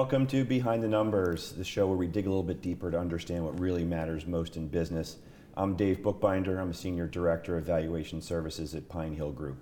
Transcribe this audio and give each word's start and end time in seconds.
welcome 0.00 0.26
to 0.26 0.46
Behind 0.46 0.82
the 0.82 0.88
Numbers, 0.88 1.52
the 1.52 1.62
show 1.62 1.86
where 1.86 1.94
we 1.94 2.06
dig 2.06 2.24
a 2.24 2.28
little 2.30 2.42
bit 2.42 2.62
deeper 2.62 2.90
to 2.90 2.98
understand 2.98 3.44
what 3.44 3.60
really 3.60 3.84
matters 3.84 4.26
most 4.26 4.56
in 4.56 4.66
business. 4.66 5.18
I'm 5.58 5.76
Dave 5.76 6.02
Bookbinder. 6.02 6.58
I'm 6.58 6.70
a 6.70 6.74
Senior 6.74 7.06
Director 7.06 7.58
of 7.58 7.64
Valuation 7.64 8.22
Services 8.22 8.74
at 8.74 8.88
Pine 8.88 9.14
Hill 9.14 9.30
Group. 9.30 9.58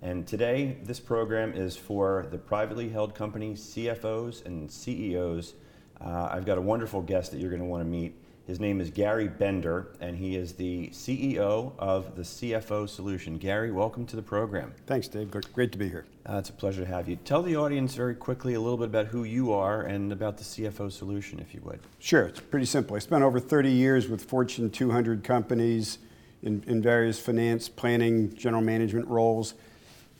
And 0.00 0.26
today, 0.26 0.78
this 0.82 0.98
program 0.98 1.52
is 1.52 1.76
for 1.76 2.26
the 2.30 2.38
privately 2.38 2.88
held 2.88 3.14
company 3.14 3.52
CFOs 3.52 4.46
and 4.46 4.72
CEOs. 4.72 5.52
Uh, 6.00 6.30
I've 6.32 6.46
got 6.46 6.56
a 6.56 6.62
wonderful 6.62 7.02
guest 7.02 7.30
that 7.32 7.38
you're 7.38 7.50
going 7.50 7.60
to 7.60 7.68
want 7.68 7.82
to 7.82 7.88
meet. 7.88 8.14
His 8.46 8.58
name 8.58 8.80
is 8.80 8.90
Gary 8.90 9.28
Bender, 9.28 9.92
and 10.00 10.16
he 10.16 10.34
is 10.34 10.54
the 10.54 10.88
CEO 10.88 11.72
of 11.78 12.16
the 12.16 12.22
CFO 12.22 12.88
Solution. 12.88 13.38
Gary, 13.38 13.70
welcome 13.70 14.04
to 14.06 14.16
the 14.16 14.22
program. 14.22 14.74
Thanks, 14.84 15.06
Dave. 15.06 15.30
Great 15.30 15.70
to 15.70 15.78
be 15.78 15.88
here. 15.88 16.06
Uh, 16.28 16.38
it's 16.38 16.50
a 16.50 16.52
pleasure 16.52 16.84
to 16.84 16.88
have 16.88 17.08
you. 17.08 17.14
Tell 17.24 17.40
the 17.40 17.54
audience 17.54 17.94
very 17.94 18.16
quickly 18.16 18.54
a 18.54 18.60
little 18.60 18.76
bit 18.76 18.86
about 18.86 19.06
who 19.06 19.22
you 19.22 19.52
are 19.52 19.82
and 19.82 20.10
about 20.10 20.38
the 20.38 20.42
CFO 20.42 20.90
Solution, 20.90 21.38
if 21.38 21.54
you 21.54 21.60
would. 21.62 21.78
Sure, 22.00 22.24
it's 22.24 22.40
pretty 22.40 22.66
simple. 22.66 22.96
I 22.96 22.98
spent 22.98 23.22
over 23.22 23.38
30 23.38 23.70
years 23.70 24.08
with 24.08 24.24
Fortune 24.24 24.70
200 24.70 25.22
companies 25.22 25.98
in, 26.42 26.64
in 26.66 26.82
various 26.82 27.20
finance, 27.20 27.68
planning, 27.68 28.34
general 28.34 28.62
management 28.62 29.06
roles. 29.06 29.54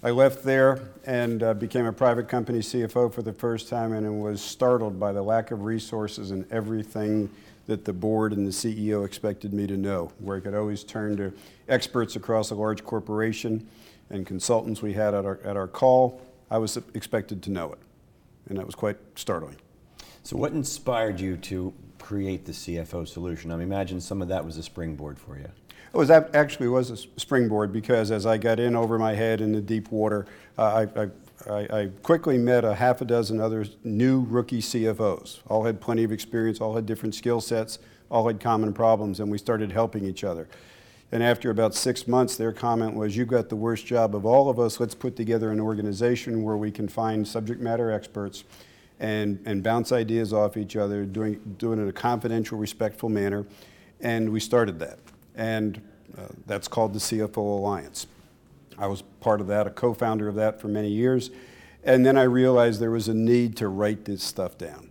I 0.05 0.11
left 0.11 0.45
there 0.45 0.81
and 1.07 1.43
uh, 1.43 1.55
became 1.55 1.87
a 1.87 1.93
private 1.93 2.29
company 2.29 2.61
CFO 2.61 3.13
for 3.13 3.23
the 3.23 3.33
first 3.33 3.69
time 3.69 3.93
and 3.93 4.23
was 4.23 4.41
startled 4.41 5.01
by 5.01 5.11
the 5.11 5.23
lack 5.23 5.51
of 5.51 5.63
resources 5.63 6.31
and 6.31 6.51
everything 6.53 7.29
that 7.73 7.87
the 7.87 7.93
board 7.93 8.35
and 8.35 8.47
the 8.47 8.51
CEO 8.51 9.07
expected 9.07 9.55
me 9.55 9.67
to 9.67 9.79
know, 9.79 10.13
where 10.19 10.37
I 10.37 10.41
could 10.41 10.55
always 10.55 10.85
turn 10.85 11.17
to 11.17 11.33
experts 11.69 12.17
across 12.17 12.51
a 12.51 12.55
large 12.55 12.85
corporation 12.85 13.67
and 14.11 14.27
consultants 14.27 14.83
we 14.83 14.93
had 14.93 15.15
at 15.15 15.25
our, 15.25 15.41
at 15.43 15.57
our 15.57 15.67
call. 15.67 16.21
I 16.51 16.59
was 16.59 16.77
expected 16.93 17.43
to 17.45 17.51
know 17.51 17.73
it, 17.73 17.79
and 18.51 18.59
that 18.59 18.67
was 18.67 18.75
quite 18.75 18.99
startling. 19.15 19.57
So, 20.23 20.37
what 20.37 20.53
inspired 20.53 21.19
you 21.19 21.39
to 21.39 21.73
create 21.99 22.45
the 22.45 22.53
CFO 22.53 23.09
solution? 23.09 23.51
I 23.51 23.63
imagine 23.63 24.03
some 24.03 24.21
of 24.21 24.29
that 24.29 24.45
was 24.45 24.59
a 24.59 24.63
springboard 24.63 25.19
for 25.19 25.39
you. 25.39 25.49
It 25.95 25.97
was 25.97 26.11
actually 26.11 26.69
was 26.69 26.91
a 26.91 26.97
springboard 26.97 27.73
because 27.73 28.11
as 28.11 28.27
I 28.27 28.37
got 28.37 28.61
in 28.61 28.77
over 28.77 28.99
my 28.99 29.15
head 29.15 29.41
in 29.41 29.53
the 29.53 29.63
deep 29.63 29.91
water, 29.91 30.27
uh, 30.59 30.87
I, 30.95 31.03
I 31.03 31.09
I, 31.51 31.81
I, 31.81 31.91
quickly 32.03 32.39
met 32.39 32.65
a 32.65 32.75
half 32.75 33.01
a 33.01 33.05
dozen 33.05 33.41
other 33.41 33.65
new 33.85 34.27
rookie 34.29 34.61
CFOs. 34.61 35.41
All 35.49 35.65
had 35.65 35.81
plenty 35.81 36.05
of 36.05 36.13
experience, 36.13 36.61
all 36.61 36.75
had 36.75 36.87
different 36.87 37.15
skill 37.15 37.41
sets, 37.41 37.79
all 38.11 38.27
had 38.27 38.41
common 38.41 38.73
problems, 38.73 39.21
and 39.21 39.31
we 39.31 39.39
started 39.39 39.73
helping 39.73 40.05
each 40.05 40.25
other. 40.25 40.49
And 41.11 41.23
after 41.23 41.51
about 41.51 41.75
six 41.75 42.09
months, 42.09 42.37
their 42.37 42.53
comment 42.53 42.95
was, 42.95 43.17
You've 43.17 43.29
got 43.29 43.49
the 43.49 43.57
worst 43.57 43.87
job 43.87 44.15
of 44.15 44.25
all 44.25 44.49
of 44.49 44.59
us. 44.59 44.81
Let's 44.81 44.95
put 44.95 45.15
together 45.15 45.51
an 45.51 45.61
organization 45.61 46.43
where 46.43 46.57
we 46.57 46.71
can 46.71 46.89
find 46.89 47.27
subject 47.27 47.61
matter 47.61 47.91
experts 47.91 48.45
and, 48.99 49.39
and 49.45 49.63
bounce 49.63 49.93
ideas 49.93 50.33
off 50.33 50.57
each 50.57 50.77
other, 50.77 51.05
doing, 51.05 51.41
doing 51.59 51.79
it 51.79 51.83
in 51.83 51.89
a 51.89 51.93
confidential, 51.93 52.57
respectful 52.57 53.09
manner. 53.09 53.45
And 54.01 54.31
we 54.31 54.41
started 54.41 54.79
that. 54.79 54.99
And 55.35 55.83
uh, 56.17 56.29
that's 56.47 56.69
called 56.69 56.95
the 56.95 56.99
CFO 56.99 57.37
Alliance. 57.37 58.07
I 58.79 58.87
was 58.87 59.03
part 59.21 59.41
of 59.41 59.47
that, 59.49 59.67
a 59.67 59.71
co 59.71 59.95
founder 59.95 60.29
of 60.29 60.35
that 60.37 60.61
for 60.61 60.69
many 60.69 60.89
years. 60.89 61.31
And 61.85 62.07
then 62.07 62.17
I 62.17 62.23
realized 62.23 62.81
there 62.81 62.91
was 62.91 63.09
a 63.09 63.15
need 63.15 63.57
to 63.57 63.69
write 63.69 64.05
this 64.05 64.23
stuff 64.23 64.57
down. 64.57 64.91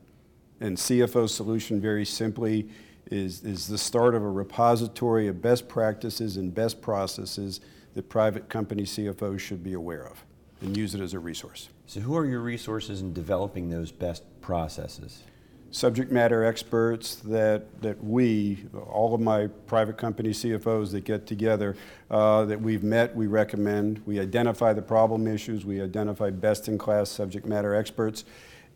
And 0.59 0.77
CFO 0.77 1.29
Solution, 1.29 1.79
very 1.79 2.05
simply, 2.05 2.69
is, 3.09 3.43
is 3.43 3.67
the 3.67 3.77
start 3.77 4.13
of 4.13 4.23
a 4.23 4.29
repository 4.29 5.27
of 5.27 5.41
best 5.41 5.67
practices 5.67 6.37
and 6.37 6.53
best 6.53 6.81
processes 6.81 7.61
that 7.93 8.09
private 8.09 8.49
company 8.49 8.83
CFOs 8.83 9.39
should 9.39 9.63
be 9.63 9.73
aware 9.73 10.05
of 10.05 10.23
and 10.61 10.77
use 10.77 10.95
it 10.95 11.01
as 11.01 11.13
a 11.13 11.19
resource. 11.19 11.69
So, 11.87 11.99
who 11.99 12.15
are 12.15 12.25
your 12.25 12.41
resources 12.41 13.01
in 13.01 13.13
developing 13.13 13.69
those 13.69 13.91
best 13.91 14.23
processes? 14.41 15.23
Subject 15.71 16.11
matter 16.11 16.43
experts 16.43 17.15
that, 17.15 17.81
that 17.81 18.01
we, 18.03 18.65
all 18.89 19.15
of 19.15 19.21
my 19.21 19.47
private 19.67 19.97
company 19.97 20.29
CFOs 20.29 20.91
that 20.91 21.05
get 21.05 21.25
together, 21.25 21.75
uh, 22.09 22.45
that 22.45 22.61
we've 22.61 22.83
met, 22.83 23.15
we 23.15 23.27
recommend. 23.27 24.01
We 24.05 24.19
identify 24.19 24.73
the 24.73 24.81
problem 24.81 25.27
issues, 25.27 25.65
we 25.65 25.81
identify 25.81 26.29
best 26.29 26.67
in 26.67 26.77
class 26.77 27.09
subject 27.09 27.45
matter 27.45 27.73
experts. 27.73 28.25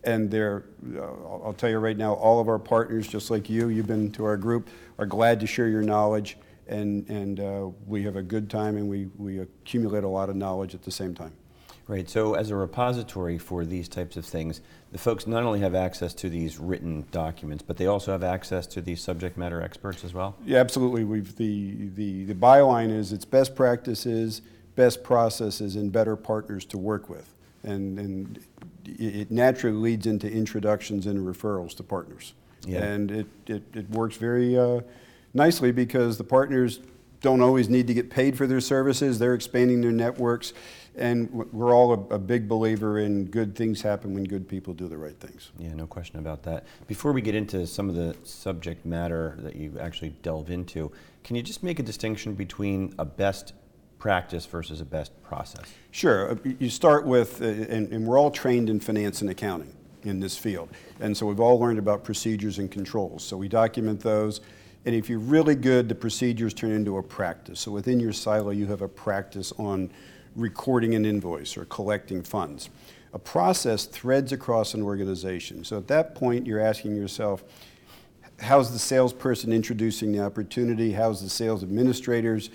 And 0.05 0.29
they're, 0.29 0.65
uh, 0.95 1.01
I'll 1.01 1.55
tell 1.57 1.69
you 1.69 1.79
right 1.79 1.97
now, 1.97 2.13
all 2.13 2.39
of 2.39 2.47
our 2.47 2.59
partners, 2.59 3.07
just 3.07 3.29
like 3.29 3.49
you, 3.49 3.69
you've 3.69 3.87
been 3.87 4.11
to 4.13 4.25
our 4.25 4.37
group, 4.37 4.69
are 4.97 5.05
glad 5.05 5.39
to 5.41 5.47
share 5.47 5.67
your 5.67 5.81
knowledge. 5.81 6.37
And, 6.67 7.07
and 7.09 7.39
uh, 7.39 7.69
we 7.85 8.03
have 8.03 8.15
a 8.15 8.23
good 8.23 8.49
time 8.49 8.77
and 8.77 8.87
we, 8.87 9.07
we 9.17 9.39
accumulate 9.39 10.03
a 10.03 10.07
lot 10.07 10.29
of 10.29 10.35
knowledge 10.35 10.73
at 10.73 10.83
the 10.83 10.91
same 10.91 11.13
time. 11.13 11.33
Right. 11.87 12.09
So, 12.09 12.33
as 12.33 12.49
a 12.49 12.55
repository 12.55 13.37
for 13.37 13.63
these 13.63 13.87
types 13.87 14.17
of 14.17 14.25
things, 14.25 14.61
the 14.91 14.97
folks 14.97 15.27
not 15.27 15.43
only 15.43 15.59
have 15.59 15.75
access 15.75 16.15
to 16.15 16.29
these 16.29 16.57
written 16.57 17.05
documents, 17.11 17.63
but 17.63 17.77
they 17.77 17.85
also 17.85 18.11
have 18.11 18.23
access 18.23 18.65
to 18.67 18.81
these 18.81 19.01
subject 19.01 19.37
matter 19.37 19.61
experts 19.61 20.03
as 20.03 20.11
well. 20.11 20.35
Yeah, 20.43 20.59
absolutely. 20.59 21.03
We've 21.03 21.35
the 21.35 21.89
the 21.93 22.25
the 22.25 22.33
byline 22.33 22.89
is 22.89 23.13
it's 23.13 23.25
best 23.25 23.55
practices, 23.55 24.41
best 24.75 25.03
processes, 25.03 25.75
and 25.75 25.91
better 25.91 26.15
partners 26.15 26.65
to 26.65 26.79
work 26.79 27.07
with, 27.07 27.31
and 27.63 27.99
and 27.99 28.39
it 28.85 29.29
naturally 29.29 29.77
leads 29.77 30.07
into 30.07 30.31
introductions 30.31 31.05
and 31.05 31.19
referrals 31.19 31.75
to 31.77 31.83
partners. 31.83 32.33
Yeah. 32.65 32.83
And 32.83 33.11
it 33.11 33.27
it, 33.45 33.63
it 33.75 33.89
works 33.91 34.17
very 34.17 34.57
uh, 34.57 34.81
nicely 35.35 35.71
because 35.71 36.17
the 36.17 36.23
partners 36.23 36.79
don't 37.21 37.41
always 37.41 37.69
need 37.69 37.87
to 37.87 37.93
get 37.93 38.09
paid 38.09 38.37
for 38.37 38.47
their 38.47 38.61
services. 38.61 39.19
They're 39.19 39.33
expanding 39.35 39.81
their 39.81 39.91
networks 39.91 40.53
and 40.97 41.31
we're 41.51 41.75
all 41.75 41.93
a, 41.93 42.15
a, 42.15 42.19
big 42.19 42.47
believer 42.47 42.99
in 42.99 43.25
good 43.25 43.55
things 43.55 43.81
happen 43.81 44.13
when 44.13 44.23
good 44.23 44.47
people 44.47 44.73
do 44.73 44.87
the 44.87 44.97
right 44.97 45.19
things. 45.19 45.51
Yeah, 45.57 45.73
no 45.73 45.87
question 45.87 46.19
about 46.19 46.43
that. 46.43 46.65
Before 46.87 47.11
we 47.11 47.21
get 47.21 47.35
into 47.35 47.67
some 47.67 47.89
of 47.89 47.95
the 47.95 48.15
subject 48.23 48.85
matter 48.85 49.37
that 49.39 49.55
you 49.55 49.77
actually 49.79 50.11
delve 50.21 50.49
into, 50.49 50.91
can 51.23 51.35
you 51.35 51.41
just 51.41 51.63
make 51.63 51.79
a 51.79 51.83
distinction 51.83 52.33
between 52.33 52.93
a 52.97 53.05
best 53.05 53.53
practice 53.99 54.45
versus 54.45 54.81
a 54.81 54.85
best 54.85 55.11
process? 55.23 55.65
Sure. 55.91 56.31
Uh, 56.31 56.35
you 56.59 56.69
start 56.69 57.05
with, 57.05 57.41
uh, 57.41 57.45
and, 57.45 57.91
and 57.91 58.05
we're 58.05 58.19
all 58.19 58.31
trained 58.31 58.69
in 58.69 58.79
finance 58.79 59.21
and 59.21 59.29
accounting 59.29 59.75
in 60.03 60.19
this 60.19 60.37
field. 60.37 60.69
And 60.99 61.15
so 61.17 61.25
we've 61.25 61.39
all 61.39 61.59
learned 61.59 61.79
about 61.79 62.03
procedures 62.03 62.59
and 62.59 62.69
controls. 62.69 63.23
So 63.23 63.37
we 63.37 63.47
document 63.47 63.99
those. 63.99 64.41
And 64.85 64.93
if 64.93 65.09
you're 65.09 65.19
really 65.19 65.55
good, 65.55 65.89
the 65.89 65.95
procedures 65.95 66.53
turn 66.53 66.71
into 66.71 66.97
a 66.97 67.03
practice. 67.03 67.59
So 67.59 67.71
within 67.71 67.99
your 67.99 68.13
silo, 68.13 68.51
you 68.51 68.67
have 68.67 68.83
a 68.83 68.87
practice 68.87 69.51
on 69.57 69.89
recording 70.35 70.95
an 70.95 71.05
invoice 71.05 71.57
or 71.57 71.65
collecting 71.65 72.21
funds. 72.21 72.69
A 73.13 73.19
process 73.19 73.85
threads 73.85 74.31
across 74.31 74.73
an 74.73 74.81
organization. 74.81 75.63
So 75.63 75.77
at 75.77 75.87
that 75.87 76.15
point, 76.15 76.45
you're 76.45 76.59
asking 76.59 76.95
yourself, 76.95 77.43
how's 78.41 78.71
the 78.73 78.79
salesperson 78.79 79.53
introducing 79.53 80.11
the 80.11 80.19
opportunity? 80.19 80.91
How's 80.91 81.21
the 81.21 81.29
sales 81.29 81.63
administrators 81.63 82.49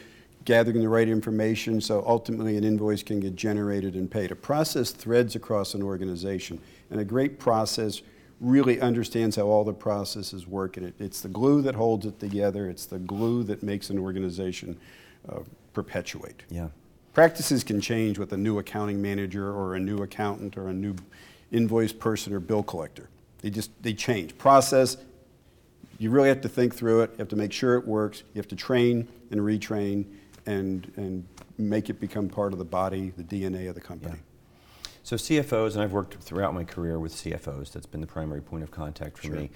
gathering 0.45 0.81
the 0.81 0.89
right 0.89 1.09
information 1.09 1.81
so 1.81 2.05
ultimately 2.07 2.57
an 2.57 2.65
invoice 2.65 3.03
can 3.03 3.21
get 3.21 3.37
generated 3.37 3.95
and 3.95 4.11
paid? 4.11 4.31
A 4.31 4.37
process 4.37 4.91
threads 4.91 5.35
across 5.35 5.73
an 5.75 5.83
organization, 5.83 6.61
and 6.91 7.01
a 7.01 7.05
great 7.05 7.39
process 7.39 8.03
really 8.41 8.81
understands 8.81 9.37
how 9.37 9.45
all 9.45 9.65
the 9.65 9.73
processes 9.73 10.47
work. 10.47 10.77
And 10.77 10.87
it, 10.87 10.95
it's 10.99 11.21
the 11.21 11.29
glue 11.29 11.63
that 11.63 11.75
holds 11.75 12.05
it 12.05 12.19
together, 12.21 12.69
it's 12.69 12.87
the 12.87 12.99
glue 12.99 13.43
that 13.45 13.63
makes 13.63 13.89
an 13.91 13.99
organization 13.99 14.79
uh, 15.29 15.41
perpetuate. 15.73 16.43
Yeah. 16.51 16.69
Practices 17.13 17.65
can 17.65 17.81
change 17.81 18.19
with 18.19 18.33
a 18.33 18.37
new 18.37 18.59
accounting 18.59 19.03
manager 19.03 19.53
or 19.53 19.75
a 19.75 19.81
new 19.81 19.99
accountant 19.99 20.57
or 20.57 20.69
a 20.69 20.73
new 20.73 20.95
invoice 21.51 21.93
person 21.93 22.33
or 22.33 22.41
bill 22.41 22.63
collector. 22.63 23.09
They 23.43 23.51
just 23.51 23.71
they 23.83 23.95
change. 23.95 24.39
Process, 24.39 24.97
you 25.99 26.11
really 26.11 26.29
have 26.29 26.41
to 26.43 26.49
think 26.49 26.75
through 26.75 27.03
it. 27.03 27.11
You 27.13 27.19
have 27.19 27.29
to 27.29 27.37
make 27.37 27.53
sure 27.53 27.75
it 27.77 27.87
works. 27.87 28.23
You 28.33 28.39
have 28.39 28.49
to 28.49 28.57
train 28.57 29.09
and 29.31 29.41
retrain 29.41 30.05
and 30.47 30.91
and 30.97 31.27
make 31.59 31.91
it 31.91 32.01
become 32.01 32.29
part 32.29 32.53
of 32.53 32.59
the 32.59 32.65
body, 32.65 33.13
the 33.17 33.25
DNA 33.25 33.69
of 33.69 33.75
the 33.75 33.81
company. 33.81 34.15
Yeah. 34.17 34.91
So 35.03 35.17
CFOs, 35.17 35.75
and 35.75 35.83
I've 35.83 35.93
worked 35.93 36.15
throughout 36.15 36.55
my 36.55 36.65
career 36.65 37.01
with 37.01 37.13
CFOs. 37.13 37.73
That's 37.73 37.87
been 37.87 38.01
the 38.01 38.07
primary 38.07 38.41
point 38.41 38.63
of 38.63 38.71
contact 38.71 39.19
for 39.19 39.27
sure. 39.27 39.37
me. 39.37 39.51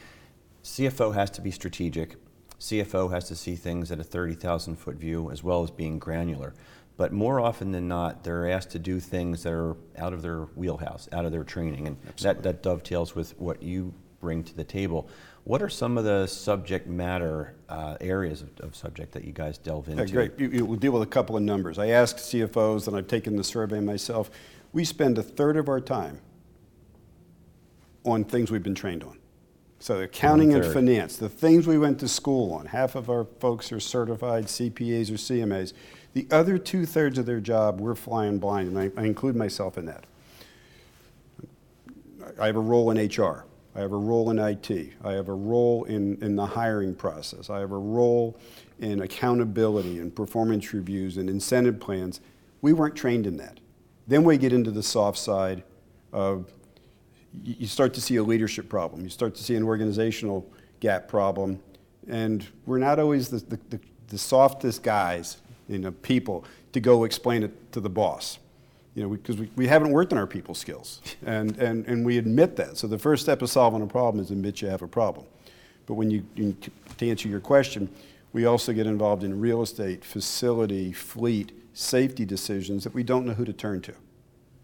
CFO 0.65 1.15
has 1.15 1.31
to 1.33 1.41
be 1.41 1.51
strategic. 1.51 2.17
CFO 2.59 3.13
has 3.13 3.29
to 3.29 3.37
see 3.37 3.55
things 3.55 3.93
at 3.93 4.01
a 4.01 4.05
30,000 4.05 4.77
foot 4.77 4.97
view 4.97 5.31
as 5.31 5.43
well 5.43 5.63
as 5.63 5.71
being 5.71 5.99
granular. 5.99 6.55
But 6.97 7.13
more 7.13 7.41
often 7.41 7.73
than 7.73 7.89
not, 7.89 8.23
they're 8.23 8.49
asked 8.49 8.71
to 8.71 8.79
do 8.79 9.01
things 9.01 9.43
that 9.43 9.53
are 9.53 9.77
out 9.99 10.13
of 10.13 10.23
their 10.23 10.43
wheelhouse, 10.55 11.09
out 11.13 11.25
of 11.25 11.33
their 11.33 11.43
training. 11.43 11.89
And 11.89 11.97
that, 12.21 12.43
that 12.45 12.63
dovetails 12.63 13.17
with 13.17 13.39
what 13.39 13.63
you 13.63 13.93
bring 14.21 14.45
to 14.45 14.55
the 14.55 14.65
table. 14.65 15.09
What 15.43 15.61
are 15.61 15.69
some 15.69 15.99
of 15.99 16.05
the 16.05 16.27
subject 16.27 16.87
matter 16.87 17.57
uh, 17.69 17.97
areas 18.01 18.43
of, 18.43 18.61
of, 18.61 18.77
subject 18.77 19.13
that 19.13 19.25
you 19.25 19.33
guys 19.33 19.59
delve 19.59 19.89
into? 19.89 20.07
Yeah, 20.07 20.13
great. 20.13 20.39
You, 20.39 20.49
you, 20.49 20.65
we'll 20.65 20.79
deal 20.79 20.93
with 20.93 21.03
a 21.03 21.07
couple 21.07 21.37
of 21.37 21.43
numbers. 21.43 21.79
I 21.79 21.89
asked 21.89 22.19
CFOs, 22.19 22.87
and 22.87 22.97
I've 22.97 23.09
taken 23.09 23.37
the 23.37 23.45
survey 23.45 23.81
myself. 23.81 24.31
We 24.73 24.85
spend 24.85 25.19
a 25.19 25.23
third 25.23 25.57
of 25.57 25.69
our 25.69 25.81
time 25.81 26.21
on 28.05 28.25
things 28.25 28.51
we've 28.51 28.63
been 28.63 28.75
trained 28.75 29.03
on. 29.03 29.19
So 29.85 30.01
accounting 30.01 30.55
and 30.55 30.65
finance, 30.65 31.19
the 31.19 31.29
things 31.29 31.67
we 31.67 31.77
went 31.77 32.01
to 32.01 32.09
school 32.09 32.55
on. 32.55 32.65
Half 32.65 32.95
of 32.95 33.11
our 33.11 33.27
folks 33.39 33.71
are 33.71 33.79
certified 33.79 34.47
CPAs 34.47 35.11
or 35.11 35.19
CMAs. 35.19 35.75
The 36.15 36.27
other 36.31 36.57
two 36.57 36.87
thirds 36.87 37.19
of 37.19 37.27
their 37.27 37.39
job, 37.39 37.83
we're 37.83 37.95
flying 37.95 38.39
blind, 38.39 38.69
and 38.69 38.79
I, 38.79 38.91
I 38.99 39.05
include 39.05 39.37
myself 39.37 39.77
in 39.77 39.85
that. 39.85 40.07
I 42.41 42.47
have 42.47 42.57
a 42.57 42.61
role 42.61 42.91
in 42.93 42.97
HR. 42.97 43.45
I 43.75 43.81
have 43.81 43.93
a 43.93 43.99
role 43.99 44.31
in 44.31 44.39
IT. 44.39 44.71
I 45.05 45.13
have 45.13 45.29
a 45.29 45.35
role 45.35 45.85
in, 45.85 46.17
in 46.23 46.35
the 46.35 46.47
hiring 46.47 46.95
process. 46.95 47.51
I 47.51 47.59
have 47.59 47.73
a 47.73 47.77
role 47.77 48.39
in 48.81 49.03
accountability 49.03 49.99
and 49.99 50.17
performance 50.17 50.73
reviews 50.73 51.19
and 51.19 51.29
incentive 51.29 51.79
plans. 51.79 52.23
We 52.63 52.73
weren't 52.73 52.97
trained 52.97 53.27
in 53.27 53.37
that. 53.37 53.61
Then 54.07 54.25
we 54.25 54.39
get 54.39 54.55
into 54.55 54.71
the 54.71 54.83
soft 54.83 55.19
side 55.19 55.63
of 56.11 56.51
you 57.43 57.67
start 57.67 57.95
to 57.95 58.01
see 58.01 58.17
a 58.17 58.23
leadership 58.23 58.69
problem. 58.69 59.03
You 59.03 59.11
start 59.11 59.35
to 59.37 59.43
see 59.43 59.57
an 59.57 59.65
organizational 59.65 60.47
gap 60.81 61.09
problem. 61.09 61.61
And 62.09 62.47
we're 62.67 62.79
not 62.79 62.99
always 62.99 63.29
the, 63.29 63.39
the, 63.39 63.59
the, 63.71 63.81
the 64.09 64.19
softest 64.19 64.83
guys, 64.83 65.39
you 65.69 65.79
know, 65.79 65.91
people 65.91 66.45
to 66.73 66.81
go 66.81 67.05
explain 67.05 67.43
it 67.43 67.73
to 67.73 67.81
the 67.81 67.91
boss 67.91 68.39
you 68.95 69.03
know, 69.03 69.09
because 69.09 69.37
we, 69.37 69.51
we, 69.57 69.67
haven't 69.67 69.91
worked 69.91 70.13
on 70.13 70.19
our 70.19 70.27
people 70.27 70.55
skills, 70.55 71.01
and, 71.27 71.57
and, 71.59 71.87
and 71.87 72.07
we 72.07 72.19
admit 72.19 72.57
that. 72.57 72.77
So 72.77 72.87
the 72.87 72.99
first 72.99 73.23
step 73.23 73.43
of 73.43 73.51
solving 73.51 73.83
a 73.83 73.87
problem 73.87 74.23
is 74.23 74.31
admit 74.31 74.63
you 74.63 74.69
have 74.69 74.83
a 74.83 74.89
problem. 74.89 75.27
But 75.87 75.95
when 75.95 76.11
you, 76.11 76.25
you, 76.35 76.57
to 76.99 77.11
answer 77.11 77.29
your 77.29 77.41
question, 77.41 77.91
we 78.33 78.47
also 78.47 78.73
get 78.73 78.87
involved 78.87 79.23
in 79.23 79.39
real 79.39 79.63
estate, 79.63 80.05
facility, 80.05 80.93
fleet, 80.93 81.53
safety 81.75 82.25
decisions 82.25 82.85
that 82.85 82.95
we 82.95 83.03
don't 83.03 83.27
know 83.27 83.35
who 83.35 83.45
to 83.45 83.53
turn 83.53 83.81
to. 83.83 83.95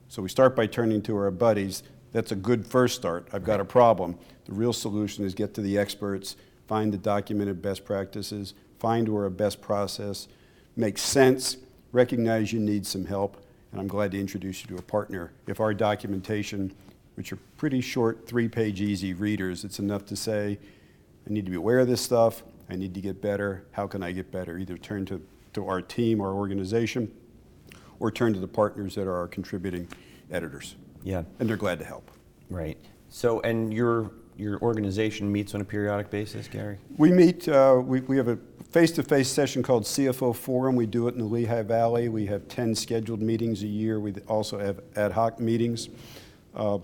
So 0.09 0.23
we 0.23 0.29
start 0.29 0.57
by 0.57 0.67
turning 0.67 1.03
to 1.03 1.17
our 1.17 1.31
buddies. 1.31 1.83
That's 2.13 2.33
a 2.33 2.37
good 2.37 2.67
first 2.67 2.97
start. 2.97 3.29
I've 3.33 3.45
got 3.45 3.61
a 3.61 3.65
problem. 3.65 4.19
The 4.47 4.53
real 4.53 4.73
solution 4.73 5.25
is 5.25 5.35
get 5.35 5.55
to 5.55 5.61
the 5.61 5.79
experts, 5.79 6.37
find 6.67 6.93
the 6.93 6.99
documented 6.99 7.63
best 7.63 7.85
practices, 7.85 8.55
find 8.79 9.09
where 9.09 9.27
a 9.27 9.31
best 9.31 9.61
process 9.61 10.29
makes 10.77 11.03
sense, 11.03 11.57
recognize 11.93 12.53
you 12.53 12.61
need 12.61 12.87
some 12.87 13.05
help, 13.05 13.45
and 13.71 13.81
I'm 13.81 13.89
glad 13.89 14.11
to 14.13 14.21
introduce 14.21 14.63
you 14.63 14.69
to 14.69 14.77
a 14.77 14.83
partner. 14.83 15.33
If 15.47 15.61
our 15.61 15.75
documentation, 15.75 16.73
which 17.15 17.33
are 17.33 17.39
pretty 17.57 17.81
short, 17.81 18.27
three-page 18.27 18.81
easy 18.81 19.15
readers, 19.15 19.65
it's 19.65 19.79
enough 19.79 20.05
to 20.07 20.17
say, 20.17 20.59
I 21.29 21.33
need 21.33 21.45
to 21.45 21.51
be 21.51 21.57
aware 21.57 21.81
of 21.81 21.89
this 21.89 22.01
stuff, 22.01 22.43
I 22.69 22.77
need 22.77 22.95
to 22.95 23.01
get 23.01 23.21
better, 23.21 23.65
how 23.73 23.87
can 23.87 24.03
I 24.03 24.13
get 24.13 24.33
better? 24.33 24.59
Either 24.59 24.79
turn 24.79 25.05
to, 25.07 25.21
to 25.53 25.67
our 25.69 25.83
team, 25.83 26.21
our 26.21 26.33
organization, 26.33 27.13
or 27.99 28.11
turn 28.11 28.33
to 28.33 28.41
the 28.41 28.49
partners 28.49 28.95
that 28.95 29.07
are 29.07 29.17
our 29.17 29.29
contributing 29.29 29.87
editors. 30.31 30.77
Yeah. 31.03 31.23
And 31.39 31.49
they're 31.49 31.57
glad 31.57 31.79
to 31.79 31.85
help. 31.85 32.11
Right. 32.49 32.79
So, 33.09 33.41
and 33.41 33.73
your 33.73 34.11
your 34.41 34.59
organization 34.61 35.31
meets 35.31 35.55
on 35.55 35.61
a 35.61 35.65
periodic 35.65 36.11
basis, 36.11 36.49
Gary? 36.49 36.79
We 36.97 37.13
meet, 37.13 37.47
uh, 37.47 37.81
we, 37.85 38.01
we 38.01 38.17
have 38.17 38.29
a 38.29 38.39
face 38.71 38.91
to 38.93 39.03
face 39.03 39.29
session 39.29 39.63
called 39.63 39.85
CFO 39.85 40.35
Forum. 40.35 40.77
We 40.77 40.87
do 40.87 41.09
it 41.09 41.15
in 41.15 41.21
the 41.21 41.27
Lehigh 41.27 41.63
Valley. 41.63 42.09
We 42.09 42.27
have 42.27 42.49
10 42.49 42.75
scheduled 42.75 43.21
meetings 43.21 43.63
a 43.63 43.67
year. 43.67 44.01
We 44.01 44.15
also 44.29 44.59
have 44.59 44.81
ad 44.97 45.13
hoc 45.13 45.39
meetings, 45.41 45.91
uh, 46.55 46.79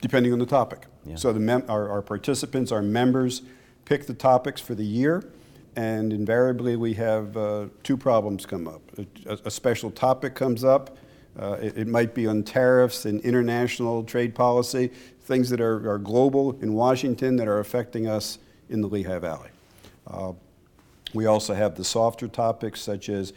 depending 0.00 0.32
on 0.32 0.38
the 0.38 0.46
topic. 0.46 0.86
Yeah. 1.04 1.16
So 1.16 1.32
the 1.32 1.40
mem- 1.40 1.64
our, 1.68 1.88
our 1.90 2.02
participants, 2.02 2.72
our 2.72 2.82
members, 2.82 3.42
pick 3.84 4.06
the 4.06 4.14
topics 4.14 4.60
for 4.60 4.74
the 4.74 4.84
year. 4.84 5.28
And 5.76 6.12
invariably, 6.12 6.76
we 6.76 6.94
have 6.94 7.36
uh, 7.36 7.66
two 7.82 7.98
problems 7.98 8.46
come 8.46 8.66
up. 8.66 8.80
A, 9.26 9.38
a 9.44 9.50
special 9.50 9.90
topic 9.90 10.34
comes 10.34 10.64
up, 10.64 10.96
uh, 11.38 11.58
it, 11.60 11.78
it, 11.78 11.86
might 11.86 12.14
be 12.14 12.26
on 12.26 12.42
tariffs 12.42 13.04
and 13.04 13.20
international 13.20 14.02
trade 14.04 14.34
policy, 14.34 14.90
things 15.22 15.50
that 15.50 15.60
are, 15.60 15.90
are, 15.90 15.98
global 15.98 16.52
in 16.60 16.72
Washington 16.72 17.36
that 17.36 17.46
are 17.46 17.58
affecting 17.58 18.06
us 18.06 18.38
in 18.70 18.80
the 18.80 18.88
Lehigh 18.88 19.18
Valley. 19.18 19.50
Uh, 20.06 20.32
we 21.12 21.26
also 21.26 21.54
have 21.54 21.74
the 21.74 21.84
softer 21.84 22.28
topics 22.28 22.80
such 22.80 23.08
as 23.08 23.32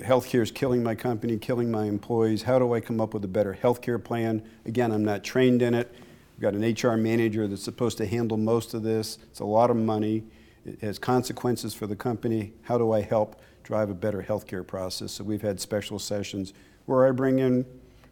healthcare 0.00 0.42
is 0.42 0.50
killing 0.50 0.82
my 0.82 0.94
company, 0.94 1.36
killing 1.36 1.70
my 1.70 1.84
employees. 1.84 2.42
How 2.42 2.58
do 2.58 2.74
I 2.74 2.80
come 2.80 3.00
up 3.00 3.14
with 3.14 3.24
a 3.24 3.28
better 3.28 3.56
healthcare 3.60 4.02
plan? 4.02 4.42
Again, 4.64 4.90
I'm 4.90 5.04
not 5.04 5.22
trained 5.22 5.62
in 5.62 5.74
it. 5.74 5.94
We've 6.36 6.42
got 6.42 6.54
an 6.54 6.62
HR 6.62 6.96
manager 6.96 7.46
that's 7.46 7.62
supposed 7.62 7.98
to 7.98 8.06
handle 8.06 8.36
most 8.36 8.74
of 8.74 8.82
this. 8.82 9.18
It's 9.30 9.40
a 9.40 9.44
lot 9.44 9.70
of 9.70 9.76
money. 9.76 10.24
It 10.64 10.80
has 10.80 10.98
consequences 10.98 11.74
for 11.74 11.86
the 11.86 11.96
company. 11.96 12.52
How 12.62 12.78
do 12.78 12.92
I 12.92 13.00
help 13.00 13.40
drive 13.62 13.90
a 13.90 13.94
better 13.94 14.22
healthcare 14.22 14.66
process? 14.66 15.12
So 15.12 15.24
we've 15.24 15.42
had 15.42 15.60
special 15.60 15.98
sessions 15.98 16.52
where 16.86 17.06
I 17.06 17.10
bring 17.10 17.38
in 17.38 17.64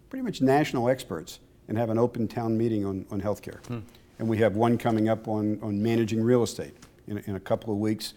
pretty 0.08 0.24
much 0.24 0.40
national 0.40 0.88
experts 0.88 1.40
and 1.68 1.78
have 1.78 1.90
an 1.90 1.98
open 1.98 2.28
town 2.28 2.58
meeting 2.58 2.84
on, 2.84 3.06
on 3.10 3.20
healthcare. 3.20 3.64
Hmm. 3.66 3.80
And 4.18 4.28
we 4.28 4.38
have 4.38 4.56
one 4.56 4.76
coming 4.76 5.08
up 5.08 5.28
on, 5.28 5.58
on 5.62 5.82
managing 5.82 6.22
real 6.22 6.42
estate 6.42 6.74
in, 7.06 7.18
in 7.18 7.36
a 7.36 7.40
couple 7.40 7.72
of 7.72 7.78
weeks, 7.78 8.14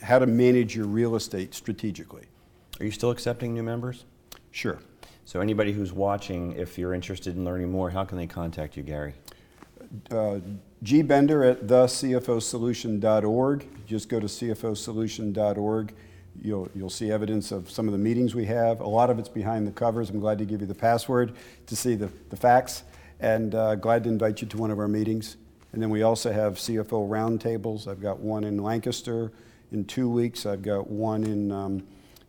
how 0.00 0.18
to 0.18 0.26
manage 0.26 0.76
your 0.76 0.86
real 0.86 1.16
estate 1.16 1.54
strategically. 1.54 2.24
Are 2.80 2.84
you 2.84 2.90
still 2.90 3.10
accepting 3.10 3.54
new 3.54 3.62
members? 3.62 4.04
Sure. 4.50 4.78
So 5.24 5.40
anybody 5.40 5.72
who's 5.72 5.92
watching, 5.92 6.52
if 6.52 6.78
you're 6.78 6.94
interested 6.94 7.36
in 7.36 7.44
learning 7.44 7.70
more, 7.70 7.90
how 7.90 8.04
can 8.04 8.18
they 8.18 8.26
contact 8.26 8.76
you, 8.76 8.82
Gary? 8.82 9.14
Uh, 10.10 10.40
G 10.82 11.02
Bender 11.02 11.44
at 11.44 11.66
thecfosolution.org. 11.66 13.86
Just 13.86 14.08
go 14.08 14.20
to 14.20 14.26
cfosolution.org 14.26 15.94
You'll, 16.40 16.68
you'll 16.74 16.90
see 16.90 17.10
evidence 17.10 17.52
of 17.52 17.70
some 17.70 17.86
of 17.86 17.92
the 17.92 17.98
meetings 17.98 18.34
we 18.34 18.46
have. 18.46 18.80
A 18.80 18.88
lot 18.88 19.10
of 19.10 19.18
it's 19.18 19.28
behind 19.28 19.66
the 19.66 19.70
covers. 19.70 20.10
I'm 20.10 20.20
glad 20.20 20.38
to 20.38 20.44
give 20.44 20.60
you 20.60 20.66
the 20.66 20.74
password 20.74 21.34
to 21.66 21.76
see 21.76 21.94
the, 21.94 22.10
the 22.30 22.36
facts, 22.36 22.84
and 23.20 23.54
uh, 23.54 23.74
glad 23.76 24.04
to 24.04 24.10
invite 24.10 24.40
you 24.40 24.48
to 24.48 24.56
one 24.56 24.70
of 24.70 24.78
our 24.78 24.88
meetings. 24.88 25.36
And 25.72 25.82
then 25.82 25.90
we 25.90 26.02
also 26.02 26.32
have 26.32 26.54
CFO 26.54 27.08
roundtables. 27.08 27.86
I've 27.86 28.00
got 28.00 28.20
one 28.20 28.44
in 28.44 28.62
Lancaster 28.62 29.32
in 29.72 29.84
two 29.84 30.08
weeks. 30.08 30.46
I've 30.46 30.62
got 30.62 30.88
one 30.88 31.24
in, 31.24 31.50
um, 31.52 31.82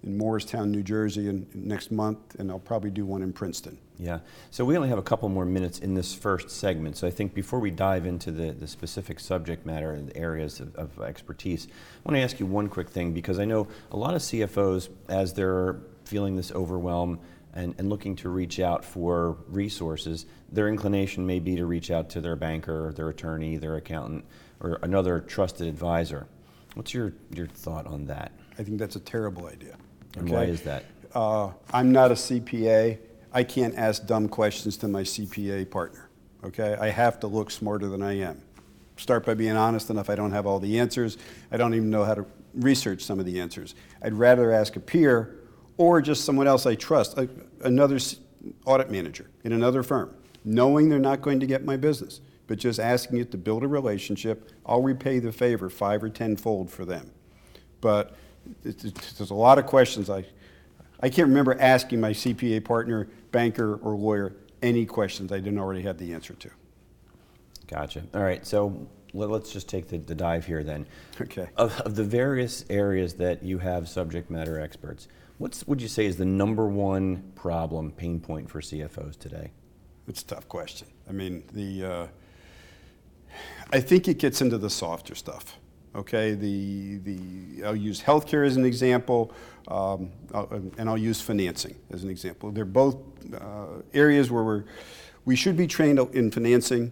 in 0.04 0.18
Morristown, 0.18 0.72
New 0.72 0.84
Jersey 0.84 1.30
in 1.30 1.48
next 1.54 1.92
month, 1.92 2.36
and 2.40 2.52
I'll 2.52 2.60
probably 2.60 2.90
do 2.90 3.06
one 3.06 3.22
in 3.22 3.34
Princeton. 3.34 3.78
Yeah. 3.98 4.20
So 4.52 4.66
we 4.66 4.76
only 4.76 4.90
have 4.90 4.98
a 4.98 5.04
couple 5.04 5.30
more 5.30 5.46
minutes 5.46 5.80
in 5.80 5.94
this 5.94 6.14
first 6.14 6.50
segment. 6.50 6.98
So 6.98 7.08
I 7.08 7.12
think 7.12 7.34
before 7.34 7.60
we 7.60 7.72
dive 7.72 8.06
into 8.06 8.32
the, 8.32 8.52
the 8.52 8.68
specific 8.68 9.20
subject 9.20 9.66
matter 9.66 9.92
and 9.92 10.12
areas 10.16 10.60
of, 10.60 10.76
of 10.76 11.00
expertise, 11.02 11.68
I 11.68 12.10
want 12.10 12.18
to 12.18 12.22
ask 12.22 12.40
you 12.40 12.46
one 12.46 12.68
quick 12.68 12.90
thing 12.90 13.14
because 13.14 13.40
I 13.40 13.46
know 13.46 13.68
a 13.92 13.98
lot 13.98 14.14
of 14.14 14.22
CFOs, 14.22 14.90
as 15.08 15.34
they're 15.34 15.78
feeling 16.06 16.36
this 16.36 16.52
overwhelm 16.52 17.20
and, 17.54 17.76
and 17.78 17.90
looking 17.90 18.16
to 18.18 18.30
reach 18.30 18.60
out 18.60 18.84
for 18.84 19.38
resources, 19.48 20.26
their 20.52 20.68
inclination 20.68 21.26
may 21.26 21.40
be 21.40 21.56
to 21.56 21.66
reach 21.66 21.92
out 21.92 22.10
to 22.10 22.22
their 22.22 22.36
banker, 22.36 22.92
their 22.94 23.10
attorney, 23.10 23.58
their 23.58 23.76
accountant, 23.76 24.26
or 24.60 24.80
another 24.82 25.20
trusted 25.20 25.68
advisor. 25.68 26.28
What's 26.74 26.94
your, 26.94 27.14
your 27.32 27.48
thought 27.48 27.86
on 27.86 28.06
that? 28.06 28.32
I 28.58 28.64
think 28.64 28.80
that's 28.80 28.96
a 28.96 29.00
terrible 29.00 29.48
idea. 29.48 29.78
And 30.18 30.30
why 30.30 30.46
is 30.46 30.62
that? 30.62 30.86
Uh, 31.14 31.52
I'm 31.72 31.92
not 31.92 32.12
a 32.12 32.16
CPA. 32.16 32.98
I 33.32 33.44
can't 33.44 33.76
ask 33.76 34.06
dumb 34.06 34.28
questions 34.28 34.78
to 34.78 34.88
my 34.88 35.02
CPA 35.02 35.70
partner. 35.70 36.10
Okay? 36.44 36.76
I 36.80 36.90
have 36.90 37.20
to 37.22 37.28
look 37.28 37.52
smarter 37.52 37.88
than 37.88 38.02
I 38.02 38.20
am. 38.20 38.42
Start 38.98 39.26
by 39.26 39.34
being 39.34 39.56
honest 39.56 39.90
enough. 39.90 40.10
I 40.10 40.16
don't 40.16 40.32
have 40.32 40.46
all 40.46 40.60
the 40.60 40.80
answers. 40.80 41.18
I 41.52 41.58
don't 41.58 41.74
even 41.74 41.90
know 41.90 42.04
how 42.04 42.14
to 42.14 42.26
research 42.54 43.04
some 43.04 43.20
of 43.20 43.26
the 43.26 43.40
answers. 43.40 43.76
I'd 44.02 44.14
rather 44.14 44.52
ask 44.52 44.76
a 44.76 44.80
peer 44.80 45.40
or 45.78 46.02
just 46.02 46.26
someone 46.26 46.48
else 46.48 46.66
I 46.66 46.76
trust, 46.76 47.18
another 47.62 48.00
audit 48.66 48.92
manager 48.92 49.30
in 49.44 49.52
another 49.52 49.82
firm, 49.82 50.14
knowing 50.44 50.90
they're 50.90 51.00
not 51.00 51.22
going 51.22 51.40
to 51.40 51.48
get 51.48 51.66
my 51.66 51.78
business, 51.78 52.22
but 52.46 52.60
just 52.60 52.80
asking 52.80 53.20
it 53.20 53.32
to 53.32 53.38
build 53.38 53.64
a 53.64 53.68
relationship. 53.68 54.52
I'll 54.66 54.84
repay 54.84 55.20
the 55.20 55.32
favor 55.32 55.70
five 55.70 56.04
or 56.04 56.10
tenfold 56.10 56.70
for 56.70 56.86
them. 56.86 57.12
But 57.82 58.16
there's 58.64 59.30
a 59.30 59.36
lot 59.36 59.58
of 59.60 59.66
questions 59.66 60.10
I, 60.10 60.26
I 61.02 61.10
can't 61.10 61.28
remember 61.28 61.60
asking 61.60 62.00
my 62.00 62.12
CPA 62.12 62.64
partner, 62.64 63.08
banker, 63.32 63.76
or 63.76 63.96
lawyer 63.96 64.36
any 64.62 64.86
questions 64.86 65.32
I 65.32 65.40
didn't 65.40 65.60
already 65.60 65.82
have 65.84 65.98
the 65.98 66.14
answer 66.14 66.34
to. 66.34 66.50
Gotcha. 67.68 68.04
All 68.14 68.22
right, 68.24 68.46
so 68.46 68.88
let's 69.14 69.52
just 69.52 69.70
take 69.70 69.88
the, 69.88 69.98
the 69.98 70.16
dive 70.16 70.46
here 70.46 70.64
then. 70.64 70.86
Okay. 71.22 71.48
Of, 71.58 71.80
of, 71.82 71.96
the 71.96 72.04
various 72.04 72.66
areas 72.70 73.14
that 73.16 73.44
you 73.44 73.60
have 73.60 73.88
subject 73.88 74.30
matter 74.30 74.60
experts, 74.60 75.08
what 75.38 75.62
would 75.68 75.82
you 75.82 75.88
say 75.88 76.06
is 76.06 76.18
the 76.18 76.26
number 76.26 76.68
one 76.68 77.32
problem, 77.36 77.92
pain 77.92 78.20
point 78.20 78.50
for 78.50 78.62
CFOs 78.62 79.18
today? 79.18 79.52
It's 80.08 80.22
a 80.22 80.26
tough 80.26 80.48
question. 80.48 80.88
I 81.08 81.12
mean, 81.12 81.44
the 81.54 81.86
uh, 81.86 82.08
I 83.72 83.80
think 83.80 84.08
it 84.08 84.20
gets 84.20 84.42
into 84.42 84.58
the 84.58 84.70
softer 84.70 85.16
stuff. 85.16 85.58
Okay, 85.96 86.34
the, 86.34 86.98
the, 86.98 87.64
I'll 87.64 87.76
use 87.76 88.02
healthcare 88.02 88.48
as 88.48 88.56
an 88.58 88.66
example, 88.66 89.32
um, 89.68 90.12
and 90.78 90.90
I'll 90.90 90.98
use 90.98 91.22
financing 91.22 91.76
as 91.92 92.04
an 92.04 92.10
example. 92.10 92.52
They're 92.52 92.66
both 92.66 92.98
uh, 93.34 93.82
areas 93.94 94.32
where 94.32 94.44
we're, 94.44 94.64
we 95.26 95.36
should 95.36 95.56
be 95.56 95.68
trained 95.68 96.00
in 96.14 96.32
financing, 96.32 96.92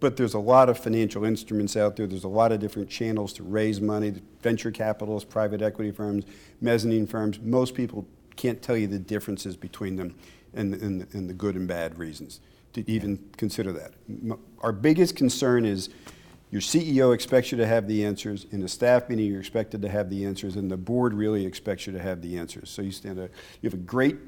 but 0.00 0.18
there's 0.18 0.34
a 0.34 0.38
lot 0.38 0.68
of 0.68 0.78
financial 0.78 1.24
instruments 1.24 1.78
out 1.78 1.96
there. 1.96 2.06
There's 2.06 2.24
a 2.24 2.28
lot 2.28 2.52
of 2.52 2.60
different 2.60 2.90
channels 2.90 3.32
to 3.34 3.42
raise 3.42 3.80
money, 3.80 4.12
venture 4.42 4.70
capitalists, 4.70 5.28
private 5.30 5.62
equity 5.62 5.90
firms, 5.90 6.24
mezzanine 6.60 7.06
firms. 7.06 7.40
Most 7.40 7.74
people 7.74 8.06
can't 8.36 8.60
tell 8.60 8.76
you 8.76 8.86
the 8.86 8.98
differences 8.98 9.56
between 9.56 9.96
them 9.96 10.14
and, 10.52 10.74
and, 10.74 11.06
and 11.14 11.28
the 11.28 11.34
good 11.34 11.54
and 11.54 11.66
bad 11.66 11.98
reasons 11.98 12.40
to 12.74 12.90
even 12.90 13.18
consider 13.36 13.72
that. 13.72 13.92
Our 14.60 14.72
biggest 14.72 15.16
concern 15.16 15.64
is 15.64 15.88
your 16.52 16.60
CEO 16.60 17.14
expects 17.14 17.50
you 17.50 17.56
to 17.56 17.66
have 17.66 17.88
the 17.88 18.04
answers. 18.04 18.44
In 18.50 18.62
a 18.62 18.68
staff 18.68 19.08
meeting, 19.08 19.24
you're 19.24 19.40
expected 19.40 19.80
to 19.82 19.88
have 19.88 20.10
the 20.10 20.26
answers, 20.26 20.56
and 20.56 20.70
the 20.70 20.76
board 20.76 21.14
really 21.14 21.46
expects 21.46 21.86
you 21.86 21.94
to 21.94 21.98
have 21.98 22.20
the 22.20 22.36
answers. 22.36 22.68
So 22.68 22.82
you 22.82 22.92
stand 22.92 23.18
a, 23.18 23.30
you 23.62 23.70
have 23.70 23.74
a 23.74 23.78
great 23.78 24.18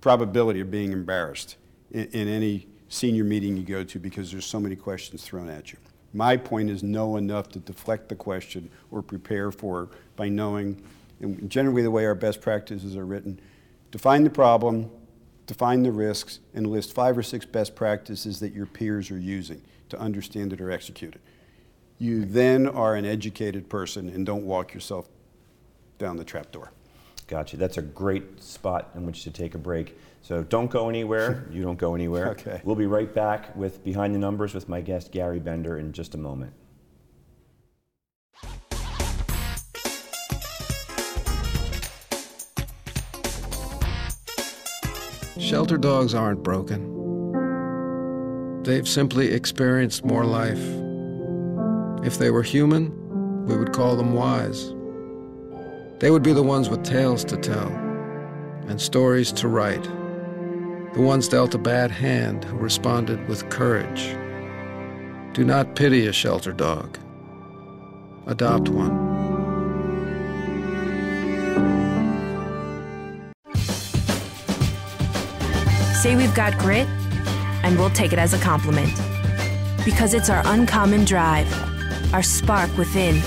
probability 0.00 0.58
of 0.58 0.70
being 0.72 0.90
embarrassed 0.90 1.58
in, 1.92 2.06
in 2.06 2.26
any 2.26 2.66
senior 2.88 3.22
meeting 3.22 3.56
you 3.56 3.62
go 3.62 3.84
to 3.84 4.00
because 4.00 4.32
there's 4.32 4.44
so 4.44 4.58
many 4.58 4.74
questions 4.74 5.22
thrown 5.22 5.48
at 5.48 5.72
you. 5.72 5.78
My 6.12 6.36
point 6.36 6.68
is 6.70 6.82
know 6.82 7.16
enough 7.16 7.50
to 7.50 7.60
deflect 7.60 8.08
the 8.08 8.16
question 8.16 8.68
or 8.90 9.00
prepare 9.00 9.52
for 9.52 9.84
it 9.84 9.88
by 10.16 10.28
knowing, 10.28 10.82
and 11.20 11.48
generally 11.48 11.82
the 11.82 11.90
way 11.92 12.04
our 12.04 12.16
best 12.16 12.40
practices 12.40 12.96
are 12.96 13.06
written, 13.06 13.38
define 13.92 14.24
the 14.24 14.30
problem, 14.30 14.90
define 15.52 15.82
the 15.82 15.92
risks, 15.92 16.40
and 16.54 16.66
list 16.66 16.94
five 16.94 17.16
or 17.16 17.22
six 17.22 17.44
best 17.44 17.74
practices 17.74 18.40
that 18.40 18.54
your 18.54 18.64
peers 18.64 19.10
are 19.10 19.18
using 19.18 19.60
to 19.90 20.00
understand 20.00 20.50
it 20.50 20.62
or 20.62 20.70
execute 20.70 21.14
it. 21.14 21.20
You 21.98 22.24
then 22.24 22.66
are 22.66 22.94
an 22.94 23.04
educated 23.04 23.68
person 23.68 24.08
and 24.08 24.24
don't 24.24 24.46
walk 24.46 24.72
yourself 24.72 25.08
down 25.98 26.16
the 26.16 26.24
trapdoor. 26.24 26.72
Gotcha. 27.26 27.58
That's 27.58 27.76
a 27.76 27.82
great 27.82 28.42
spot 28.42 28.90
in 28.94 29.04
which 29.04 29.24
to 29.24 29.30
take 29.30 29.54
a 29.54 29.58
break. 29.58 29.98
So 30.22 30.42
don't 30.42 30.70
go 30.70 30.88
anywhere. 30.88 31.46
You 31.50 31.62
don't 31.62 31.78
go 31.78 31.94
anywhere. 31.94 32.28
Okay. 32.30 32.62
We'll 32.64 32.74
be 32.74 32.86
right 32.86 33.12
back 33.12 33.54
with 33.54 33.84
Behind 33.84 34.14
the 34.14 34.18
Numbers 34.18 34.54
with 34.54 34.70
my 34.70 34.80
guest, 34.80 35.12
Gary 35.12 35.38
Bender, 35.38 35.78
in 35.78 35.92
just 35.92 36.14
a 36.14 36.18
moment. 36.18 36.54
Shelter 45.42 45.76
dogs 45.76 46.14
aren't 46.14 46.44
broken. 46.44 46.92
They've 48.62 48.88
simply 48.88 49.32
experienced 49.32 50.04
more 50.04 50.24
life. 50.24 50.62
If 52.06 52.16
they 52.16 52.30
were 52.30 52.44
human, 52.44 53.44
we 53.44 53.56
would 53.56 53.72
call 53.72 53.96
them 53.96 54.12
wise. 54.12 54.72
They 55.98 56.12
would 56.12 56.22
be 56.22 56.32
the 56.32 56.44
ones 56.44 56.68
with 56.68 56.84
tales 56.84 57.24
to 57.24 57.36
tell 57.36 57.66
and 58.68 58.80
stories 58.80 59.32
to 59.32 59.48
write. 59.48 59.82
The 60.94 61.00
ones 61.00 61.26
dealt 61.26 61.56
a 61.56 61.58
bad 61.58 61.90
hand 61.90 62.44
who 62.44 62.56
responded 62.56 63.26
with 63.28 63.50
courage. 63.50 64.14
Do 65.34 65.44
not 65.44 65.74
pity 65.74 66.06
a 66.06 66.12
shelter 66.12 66.52
dog. 66.52 67.00
Adopt 68.28 68.68
one. 68.68 69.11
Say 76.02 76.16
we've 76.16 76.34
got 76.34 76.58
grit, 76.58 76.88
and 77.62 77.78
we'll 77.78 77.88
take 77.90 78.12
it 78.12 78.18
as 78.18 78.34
a 78.34 78.38
compliment. 78.38 78.92
Because 79.84 80.14
it's 80.14 80.28
our 80.28 80.42
uncommon 80.46 81.04
drive, 81.04 81.46
our 82.12 82.24
spark 82.24 82.76
within, 82.76 83.20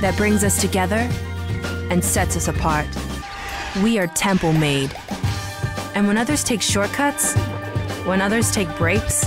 that 0.00 0.14
brings 0.16 0.44
us 0.44 0.60
together 0.60 1.10
and 1.90 2.04
sets 2.04 2.36
us 2.36 2.46
apart. 2.46 2.86
We 3.82 3.98
are 3.98 4.06
temple 4.06 4.52
made. 4.52 4.94
And 5.96 6.06
when 6.06 6.16
others 6.16 6.44
take 6.44 6.62
shortcuts, 6.62 7.34
when 8.06 8.20
others 8.20 8.52
take 8.52 8.68
breaks, 8.78 9.26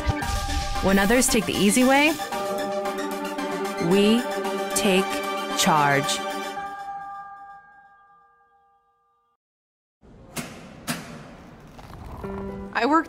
when 0.83 0.97
others 0.99 1.27
take 1.27 1.45
the 1.45 1.53
easy 1.53 1.83
way, 1.83 2.13
we 3.89 4.21
take 4.73 5.03
charge. 5.57 6.17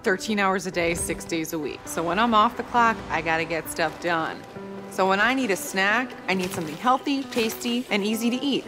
13 0.04 0.38
hours 0.38 0.66
a 0.66 0.70
day, 0.70 0.94
six 0.94 1.24
days 1.24 1.54
a 1.54 1.58
week. 1.58 1.80
So 1.86 2.02
when 2.02 2.18
I'm 2.18 2.34
off 2.34 2.58
the 2.58 2.62
clock, 2.64 2.96
I 3.10 3.22
gotta 3.22 3.44
get 3.44 3.70
stuff 3.70 4.00
done. 4.02 4.40
So 4.90 5.08
when 5.08 5.18
I 5.18 5.32
need 5.32 5.50
a 5.50 5.56
snack, 5.56 6.10
I 6.28 6.34
need 6.34 6.50
something 6.50 6.76
healthy, 6.76 7.24
tasty, 7.24 7.86
and 7.90 8.04
easy 8.04 8.30
to 8.30 8.36
eat. 8.36 8.66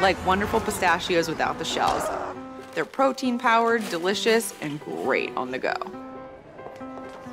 Like 0.00 0.24
wonderful 0.26 0.60
pistachios 0.60 1.28
without 1.28 1.58
the 1.58 1.64
shells. 1.64 2.04
They're 2.74 2.84
protein 2.84 3.38
powered, 3.38 3.88
delicious, 3.88 4.54
and 4.60 4.78
great 4.80 5.34
on 5.36 5.50
the 5.50 5.58
go. 5.58 5.74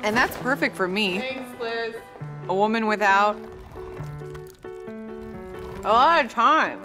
And 0.02 0.16
that's 0.16 0.36
perfect 0.38 0.74
for 0.74 0.88
me. 0.88 1.18
Thanks, 1.18 1.60
Liz. 1.60 1.94
A 2.48 2.54
woman 2.54 2.86
without 2.86 3.38
a 5.84 5.92
lot 5.92 6.24
of 6.24 6.30
time. 6.30 6.82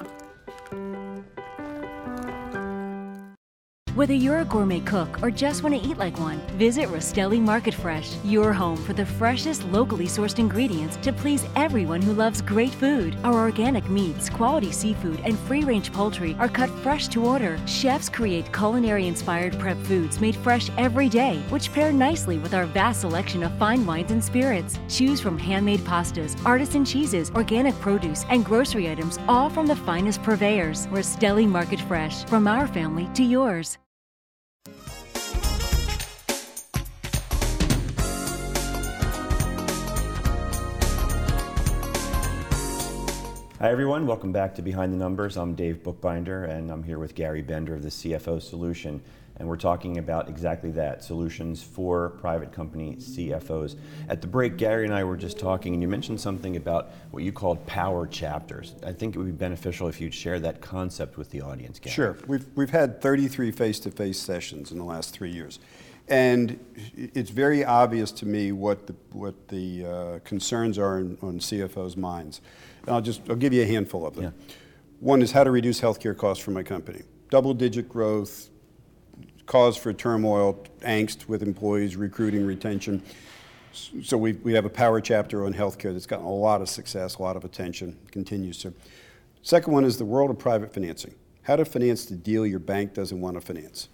Whether 3.94 4.14
you're 4.14 4.40
a 4.40 4.46
gourmet 4.46 4.80
cook 4.80 5.22
or 5.22 5.30
just 5.30 5.64
want 5.64 5.76
to 5.76 5.86
eat 5.86 5.98
like 5.98 6.18
one, 6.18 6.40
visit 6.58 6.88
Rostelli 6.88 7.42
Market 7.42 7.74
Fresh, 7.74 8.16
your 8.24 8.54
home 8.54 8.78
for 8.78 8.94
the 8.94 9.06
freshest 9.06 9.66
locally 9.66 10.06
sourced 10.06 10.40
ingredients 10.40 10.96
to 11.02 11.12
please 11.12 11.46
everyone 11.58 12.02
who 12.02 12.14
loves 12.14 12.42
great 12.42 12.74
food. 12.74 13.18
Our 13.26 13.34
organic 13.34 13.90
meats, 13.90 14.30
quality 14.30 14.72
seafood, 14.72 15.20
and 15.26 15.38
free 15.40 15.66
range 15.66 15.92
poultry 15.92 16.38
are 16.40 16.48
cut 16.48 16.70
fresh 16.70 17.10
to 17.10 17.26
order. 17.26 17.60
Chefs 17.68 18.08
create 18.08 18.54
culinary 18.54 19.08
inspired 19.08 19.60
prep 19.60 19.78
foods 19.80 20.22
made 20.22 20.38
fresh 20.38 20.70
every 20.78 21.10
day, 21.10 21.40
which 21.50 21.74
pair 21.74 21.92
nicely 21.92 22.38
with 22.38 22.54
our 22.54 22.68
vast 22.68 23.02
selection 23.02 23.44
of 23.44 23.58
fine 23.58 23.86
wines 23.86 24.12
and 24.12 24.24
spirits. 24.24 24.80
Choose 24.88 25.20
from 25.20 25.38
handmade 25.38 25.82
pastas, 25.82 26.42
artisan 26.46 26.86
cheeses, 26.86 27.30
organic 27.32 27.78
produce, 27.82 28.24
and 28.30 28.46
grocery 28.46 28.90
items, 28.90 29.20
all 29.28 29.50
from 29.50 29.68
the 29.68 29.76
finest 29.76 30.24
purveyors. 30.24 30.88
Rostelli 30.88 31.46
Market 31.46 31.82
Fresh, 31.82 32.24
from 32.24 32.48
our 32.48 32.68
family 32.68 33.10
to 33.16 33.24
yours. 33.24 33.78
Hi, 43.62 43.70
everyone. 43.70 44.08
Welcome 44.08 44.32
back 44.32 44.56
to 44.56 44.64
Behind 44.64 44.92
the 44.92 44.98
Numbers. 44.98 45.38
I'm 45.38 45.54
Dave 45.54 45.84
Bookbinder, 45.84 46.46
and 46.46 46.72
I'm 46.72 46.82
here 46.82 46.98
with 46.98 47.14
Gary 47.14 47.44
Bender 47.44 47.76
of 47.76 47.84
the 47.84 47.90
CFO 47.90 48.42
Solution. 48.42 49.00
And 49.38 49.48
we're 49.48 49.56
talking 49.56 50.00
about 50.00 50.28
exactly 50.28 50.72
that 50.72 51.04
solutions 51.04 51.62
for 51.62 52.10
private 52.10 52.52
company 52.52 52.96
CFOs. 52.96 53.76
At 54.10 54.20
the 54.20 54.26
break, 54.26 54.58
Gary 54.58 54.86
and 54.86 54.94
I 54.96 55.04
were 55.04 55.16
just 55.16 55.38
talking, 55.38 55.76
and 55.76 55.84
you 55.84 55.88
mentioned 55.88 56.20
something 56.20 56.56
about 56.56 56.90
what 57.12 57.22
you 57.22 57.32
called 57.32 57.64
power 57.68 58.08
chapters. 58.08 58.74
I 58.84 58.94
think 58.94 59.14
it 59.14 59.20
would 59.20 59.28
be 59.28 59.32
beneficial 59.32 59.88
if 59.88 60.02
you'd 60.02 60.16
share 60.16 60.40
that 60.40 60.60
concept 60.62 61.20
with 61.20 61.30
the 61.30 61.42
audience, 61.42 61.78
Gary. 61.78 61.94
Sure. 61.94 62.18
We've, 62.26 62.48
we've 62.56 62.72
had 62.72 63.00
33 63.00 63.52
face-to-face 63.52 64.20
sessions 64.20 64.72
in 64.72 64.80
the 64.80 64.86
last 64.86 65.14
three 65.14 65.30
years. 65.30 65.60
And 66.08 66.60
it's 66.96 67.30
very 67.30 67.64
obvious 67.64 68.12
to 68.14 68.26
me 68.26 68.54
what 68.54 68.88
the, 68.88 68.96
what 69.12 69.50
the 69.50 69.86
uh, 69.86 70.20
concerns 70.24 70.80
are 70.80 70.98
in, 70.98 71.20
on 71.22 71.38
CFOs' 71.38 71.96
minds. 71.96 72.42
I'll 72.88 73.02
just 73.02 73.22
I'll 73.30 73.36
give 73.36 73.54
you 73.54 73.64
a 73.64 73.66
handful 73.66 74.06
of 74.06 74.16
them. 74.16 74.24
Yeah. 74.24 74.56
One 75.00 75.22
is 75.22 75.32
how 75.32 75.44
to 75.44 75.52
reduce 75.52 75.82
healthcare 75.82 76.16
costs 76.16 76.44
for 76.44 76.52
my 76.52 76.64
company. 76.64 77.02
Double-digit 77.30 77.90
growth, 77.90 78.50
cause 79.46 79.76
for 79.76 79.94
turmoil, 79.94 80.64
angst 80.82 81.28
with 81.28 81.42
employees, 81.42 81.96
recruiting, 81.96 82.46
retention. 82.46 83.02
So 84.04 84.18
we, 84.18 84.34
we 84.34 84.54
have 84.54 84.66
a 84.66 84.70
power 84.70 85.02
chapter 85.02 85.46
on 85.46 85.54
healthcare 85.54 85.94
that's 85.94 86.06
gotten 86.06 86.26
a 86.26 86.34
lot 86.34 86.62
of 86.62 86.70
success, 86.70 87.16
a 87.16 87.22
lot 87.22 87.36
of 87.36 87.46
attention, 87.46 87.98
continues 88.12 88.58
to. 88.60 88.74
Second 89.42 89.74
one 89.74 89.86
is 89.86 89.98
the 89.98 90.06
world 90.06 90.30
of 90.30 90.38
private 90.38 90.74
financing. 90.74 91.16
How 91.44 91.56
to 91.56 91.66
finance 91.66 92.06
the 92.06 92.16
deal 92.16 92.46
your 92.46 92.60
bank 92.60 92.94
doesn't 92.94 93.20
want 93.20 93.36
to 93.36 93.42
finance. 93.42 93.90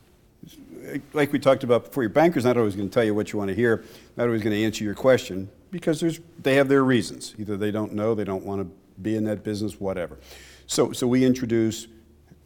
Like 1.14 1.32
we 1.34 1.40
talked 1.40 1.64
about 1.64 1.86
before, 1.86 2.04
your 2.04 2.10
banker's 2.10 2.46
not 2.46 2.58
always 2.58 2.76
going 2.76 2.90
to 2.90 2.94
tell 2.94 3.04
you 3.04 3.14
what 3.14 3.32
you 3.32 3.40
want 3.40 3.50
to 3.50 3.56
hear, 3.56 3.84
not 4.16 4.28
always 4.28 4.42
going 4.42 4.56
to 4.56 4.64
answer 4.64 4.84
your 4.84 4.94
question, 4.94 5.50
because 5.72 6.00
there's, 6.00 6.20
they 6.42 6.56
have 6.56 6.68
their 6.70 6.84
reasons. 6.84 7.36
Either 7.38 7.58
they 7.58 7.72
don't 7.72 7.94
know, 7.94 8.16
they 8.16 8.24
don't 8.24 8.44
want 8.44 8.62
to 8.62 9.02
be 9.02 9.16
in 9.16 9.24
that 9.26 9.44
business, 9.44 9.80
whatever. 9.80 10.18
So, 10.66 10.92
so 10.92 11.08
we 11.08 11.26
introduce 11.26 11.88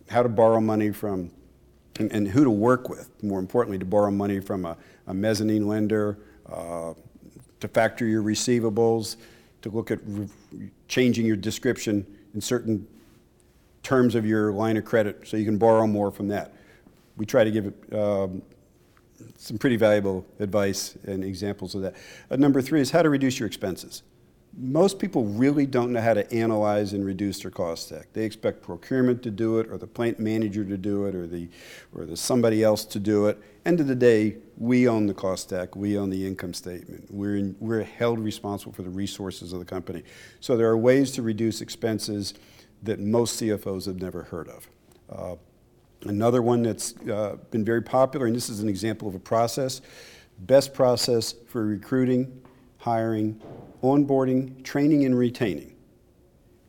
how 0.10 0.24
to 0.24 0.30
borrow 0.30 0.60
money 0.60 0.92
from, 0.92 1.32
and, 2.00 2.12
and 2.12 2.28
who 2.28 2.44
to 2.44 2.50
work 2.50 2.90
with, 2.90 3.10
more 3.24 3.40
importantly, 3.40 3.78
to 3.80 3.86
borrow 3.86 4.12
money 4.12 4.40
from 4.40 4.66
a, 4.66 4.78
a 5.08 5.14
mezzanine 5.14 5.68
lender, 5.68 6.18
uh, 6.52 6.94
to 7.60 7.68
factor 7.68 8.06
your 8.06 8.24
receivables, 8.24 9.18
to 9.62 9.70
look 9.70 9.92
at 9.92 10.00
re- 10.06 10.28
changing 10.88 11.26
your 11.26 11.36
description 11.36 12.06
in 12.34 12.42
certain 12.42 12.88
terms 13.84 14.16
of 14.16 14.26
your 14.26 14.52
line 14.52 14.78
of 14.78 14.86
credit 14.86 15.28
so 15.28 15.38
you 15.38 15.46
can 15.46 15.58
borrow 15.58 15.88
more 15.88 16.12
from 16.12 16.28
that. 16.28 16.54
We 17.22 17.28
try 17.28 17.44
to 17.44 17.52
give 17.52 17.72
um, 17.94 18.42
some 19.38 19.60
pretty 19.60 19.76
valuable 19.76 20.26
advice 20.40 20.98
and 21.04 21.24
examples 21.24 21.76
of 21.76 21.84
that. 21.84 21.94
Uh, 22.32 22.36
number 22.38 22.64
three 22.64 22.82
is 22.82 22.90
how 22.90 23.04
to 23.04 23.12
reduce 23.12 23.38
your 23.38 23.46
expenses. 23.46 24.02
Most 24.58 24.98
people 24.98 25.26
really 25.26 25.68
don't 25.68 25.94
know 25.94 26.02
how 26.02 26.16
to 26.16 26.34
analyze 26.34 26.94
and 26.94 27.06
reduce 27.06 27.44
their 27.44 27.52
cost 27.52 27.86
stack. 27.86 28.08
They 28.14 28.26
expect 28.26 28.64
procurement 28.64 29.22
to 29.22 29.30
do 29.30 29.60
it, 29.60 29.70
or 29.70 29.78
the 29.78 29.86
plant 29.86 30.20
manager 30.20 30.66
to 30.66 30.78
do 30.78 31.06
it, 31.06 31.14
or 31.14 31.28
the, 31.28 31.48
or 31.94 32.06
the 32.06 32.18
somebody 32.18 32.64
else 32.64 32.86
to 32.86 33.00
do 33.00 33.28
it. 33.28 33.38
End 33.68 33.80
of 33.80 33.86
the 33.86 33.94
day, 33.94 34.38
we 34.58 34.88
own 34.88 35.06
the 35.06 35.14
cost 35.14 35.44
stack. 35.44 35.76
We 35.76 36.00
own 36.00 36.10
the 36.10 36.26
income 36.26 36.56
statement. 36.56 37.06
We're, 37.12 37.36
in, 37.36 37.56
we're 37.60 37.84
held 37.84 38.18
responsible 38.18 38.74
for 38.74 38.82
the 38.82 38.90
resources 38.90 39.54
of 39.54 39.60
the 39.60 39.66
company. 39.66 40.02
So 40.40 40.58
there 40.58 40.70
are 40.70 40.78
ways 40.78 41.12
to 41.12 41.22
reduce 41.22 41.62
expenses 41.62 42.34
that 42.82 43.00
most 43.00 43.40
CFOs 43.40 43.86
have 43.86 44.02
never 44.02 44.24
heard 44.24 44.50
of. 44.50 44.68
Uh, 45.08 45.36
Another 46.06 46.42
one 46.42 46.64
that's 46.64 46.96
uh, 47.10 47.38
been 47.52 47.64
very 47.64 47.82
popular, 47.82 48.26
and 48.26 48.36
this 48.36 48.50
is 48.50 48.60
an 48.60 48.70
example 48.70 49.08
of 49.08 49.16
a 49.16 49.20
process, 49.20 49.82
best 50.40 50.74
process 50.74 51.36
for 51.48 51.66
recruiting, 51.66 52.42
hiring, 52.78 53.40
onboarding, 53.84 54.64
training, 54.64 55.06
and 55.06 55.18
retaining, 55.18 55.76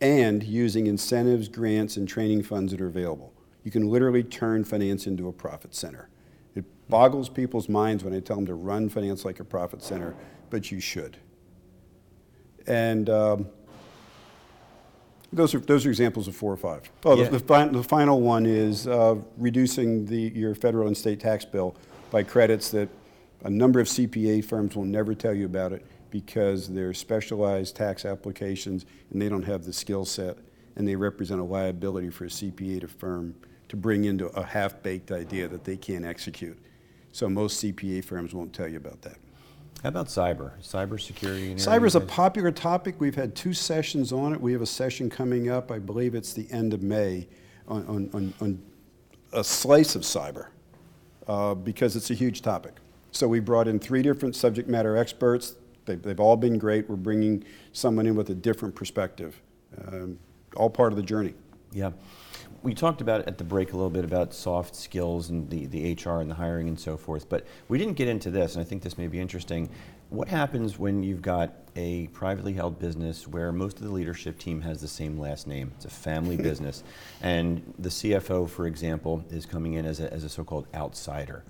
and 0.02 0.42
using 0.42 0.86
incentives, 0.86 1.48
grants, 1.48 1.96
and 1.96 2.06
training 2.06 2.42
funds 2.42 2.72
that 2.72 2.80
are 2.80 2.88
available. 2.88 3.32
You 3.64 3.70
can 3.70 3.88
literally 3.88 4.22
turn 4.22 4.64
finance 4.64 5.06
into 5.06 5.28
a 5.28 5.32
profit 5.32 5.74
center. 5.74 6.08
It 6.54 6.64
boggles 6.88 7.28
people's 7.30 7.68
minds 7.68 8.04
when 8.04 8.12
I 8.12 8.20
tell 8.20 8.36
them 8.36 8.46
to 8.46 8.54
run 8.54 8.88
finance 8.88 9.24
like 9.24 9.40
a 9.40 9.44
profit 9.44 9.82
center, 9.82 10.14
but 10.50 10.70
you 10.70 10.80
should. 10.80 11.16
And 12.66 13.08
um, 13.08 13.46
those 15.32 15.54
are, 15.54 15.58
those 15.60 15.86
are 15.86 15.88
examples 15.88 16.28
of 16.28 16.36
four 16.36 16.52
or 16.52 16.56
five. 16.56 16.90
Oh, 17.04 17.16
Yeah. 17.16 17.28
the, 17.28 17.38
the, 17.38 17.68
the 17.72 17.82
final 17.82 18.20
one 18.20 18.46
is 18.46 18.86
uh, 18.86 19.16
reducing 19.38 20.04
the, 20.06 20.30
your 20.34 20.54
federal 20.54 20.86
and 20.86 20.96
state 20.96 21.20
tax 21.20 21.44
bill 21.44 21.74
by 22.10 22.22
credits 22.22 22.70
that 22.70 22.88
a 23.44 23.50
number 23.50 23.80
of 23.80 23.86
CPA 23.86 24.44
firms 24.44 24.76
will 24.76 24.84
never 24.84 25.14
tell 25.14 25.34
you 25.34 25.46
about 25.46 25.72
it 25.72 25.84
because 26.10 26.68
they're 26.68 26.92
specialized 26.94 27.74
tax 27.74 28.04
applications 28.04 28.84
and 29.10 29.20
they 29.20 29.28
don't 29.28 29.42
have 29.44 29.64
the 29.64 29.72
skill 29.72 30.04
set 30.04 30.36
and 30.76 30.86
they 30.86 30.94
represent 30.96 31.40
a 31.40 31.44
liability 31.44 32.10
for 32.10 32.24
a 32.24 32.28
CPA 32.28 32.80
to 32.82 32.88
firm 32.88 33.34
to 33.68 33.76
bring 33.76 34.04
into 34.04 34.26
a 34.26 34.44
half-baked 34.44 35.10
idea 35.10 35.48
that 35.48 35.64
they 35.64 35.78
can't 35.78 36.04
execute. 36.04 36.58
So 37.12 37.28
most 37.28 37.62
CPA 37.62 38.04
firms 38.04 38.34
won't 38.34 38.52
tell 38.52 38.68
you 38.68 38.76
about 38.76 39.00
that. 39.02 39.16
How 39.82 39.88
about 39.88 40.06
cyber? 40.06 40.52
Cybersecurity? 40.60 41.54
Cyber's 41.54 41.94
you 41.94 42.00
a 42.00 42.04
popular 42.04 42.52
topic. 42.52 43.00
We've 43.00 43.16
had 43.16 43.34
two 43.34 43.52
sessions 43.52 44.12
on 44.12 44.32
it. 44.32 44.40
We 44.40 44.52
have 44.52 44.62
a 44.62 44.66
session 44.66 45.10
coming 45.10 45.50
up, 45.50 45.72
I 45.72 45.80
believe 45.80 46.14
it's 46.14 46.32
the 46.32 46.46
end 46.52 46.72
of 46.72 46.82
May, 46.82 47.26
on, 47.66 47.84
on, 47.88 48.10
on, 48.14 48.34
on 48.40 48.62
a 49.32 49.42
slice 49.42 49.96
of 49.96 50.02
cyber, 50.02 50.48
uh, 51.26 51.54
because 51.54 51.96
it's 51.96 52.10
a 52.10 52.14
huge 52.14 52.42
topic. 52.42 52.74
So 53.10 53.26
we 53.26 53.40
brought 53.40 53.66
in 53.66 53.80
three 53.80 54.02
different 54.02 54.36
subject 54.36 54.68
matter 54.68 54.96
experts. 54.96 55.56
They've, 55.84 56.00
they've 56.00 56.20
all 56.20 56.36
been 56.36 56.58
great. 56.58 56.88
We're 56.88 56.94
bringing 56.94 57.42
someone 57.72 58.06
in 58.06 58.14
with 58.14 58.30
a 58.30 58.36
different 58.36 58.76
perspective, 58.76 59.42
um, 59.88 60.16
all 60.54 60.70
part 60.70 60.92
of 60.92 60.96
the 60.96 61.02
journey. 61.02 61.34
Yeah. 61.72 61.90
We 62.62 62.74
talked 62.74 63.00
about 63.00 63.26
at 63.26 63.38
the 63.38 63.44
break 63.44 63.72
a 63.72 63.76
little 63.76 63.90
bit 63.90 64.04
about 64.04 64.32
soft 64.32 64.76
skills 64.76 65.30
and 65.30 65.50
the, 65.50 65.66
the 65.66 65.94
HR 65.94 66.20
and 66.20 66.30
the 66.30 66.34
hiring 66.34 66.68
and 66.68 66.78
so 66.78 66.96
forth, 66.96 67.28
but 67.28 67.44
we 67.68 67.76
didn't 67.76 67.94
get 67.94 68.06
into 68.06 68.30
this, 68.30 68.54
and 68.54 68.64
I 68.64 68.64
think 68.64 68.82
this 68.82 68.96
may 68.96 69.08
be 69.08 69.18
interesting. 69.18 69.68
What 70.10 70.28
happens 70.28 70.78
when 70.78 71.02
you've 71.02 71.22
got 71.22 71.54
a 71.74 72.06
privately 72.08 72.52
held 72.52 72.78
business 72.78 73.26
where 73.26 73.50
most 73.50 73.78
of 73.78 73.84
the 73.84 73.90
leadership 73.90 74.38
team 74.38 74.60
has 74.60 74.80
the 74.80 74.86
same 74.86 75.18
last 75.18 75.48
name? 75.48 75.72
It's 75.74 75.86
a 75.86 75.90
family 75.90 76.36
business, 76.50 76.84
and 77.20 77.74
the 77.80 77.88
CFO, 77.88 78.48
for 78.48 78.66
example, 78.66 79.24
is 79.30 79.44
coming 79.44 79.74
in 79.74 79.84
as 79.84 79.98
a, 79.98 80.12
as 80.12 80.22
a 80.22 80.28
so 80.28 80.44
called 80.44 80.68
outsider. 80.72 81.42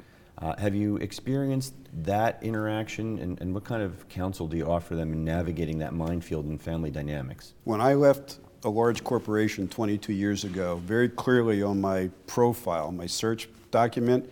Uh, 0.42 0.56
have 0.56 0.74
you 0.74 0.96
experienced 0.96 1.72
that 2.02 2.42
interaction, 2.42 3.16
and, 3.20 3.40
and 3.40 3.54
what 3.54 3.62
kind 3.62 3.80
of 3.80 4.08
counsel 4.08 4.48
do 4.48 4.56
you 4.56 4.66
offer 4.66 4.96
them 4.96 5.12
in 5.12 5.24
navigating 5.24 5.78
that 5.78 5.94
minefield 5.94 6.46
in 6.46 6.58
family 6.58 6.90
dynamics? 6.90 7.54
When 7.62 7.80
I 7.80 7.94
left 7.94 8.40
a 8.64 8.68
large 8.68 9.04
corporation 9.04 9.68
22 9.68 10.12
years 10.12 10.42
ago, 10.42 10.80
very 10.84 11.08
clearly 11.08 11.62
on 11.62 11.80
my 11.80 12.10
profile, 12.26 12.90
my 12.90 13.06
search 13.06 13.48
document, 13.70 14.28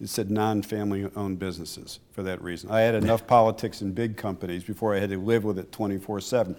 it 0.00 0.08
said 0.08 0.30
non-family 0.30 1.10
owned 1.14 1.38
businesses 1.38 2.00
for 2.10 2.22
that 2.22 2.42
reason. 2.42 2.70
I 2.70 2.80
had 2.80 2.94
enough 2.94 3.26
politics 3.26 3.82
in 3.82 3.92
big 3.92 4.16
companies 4.16 4.64
before 4.64 4.94
I 4.94 4.98
had 4.98 5.10
to 5.10 5.18
live 5.18 5.44
with 5.44 5.58
it 5.58 5.70
24/7. 5.72 6.56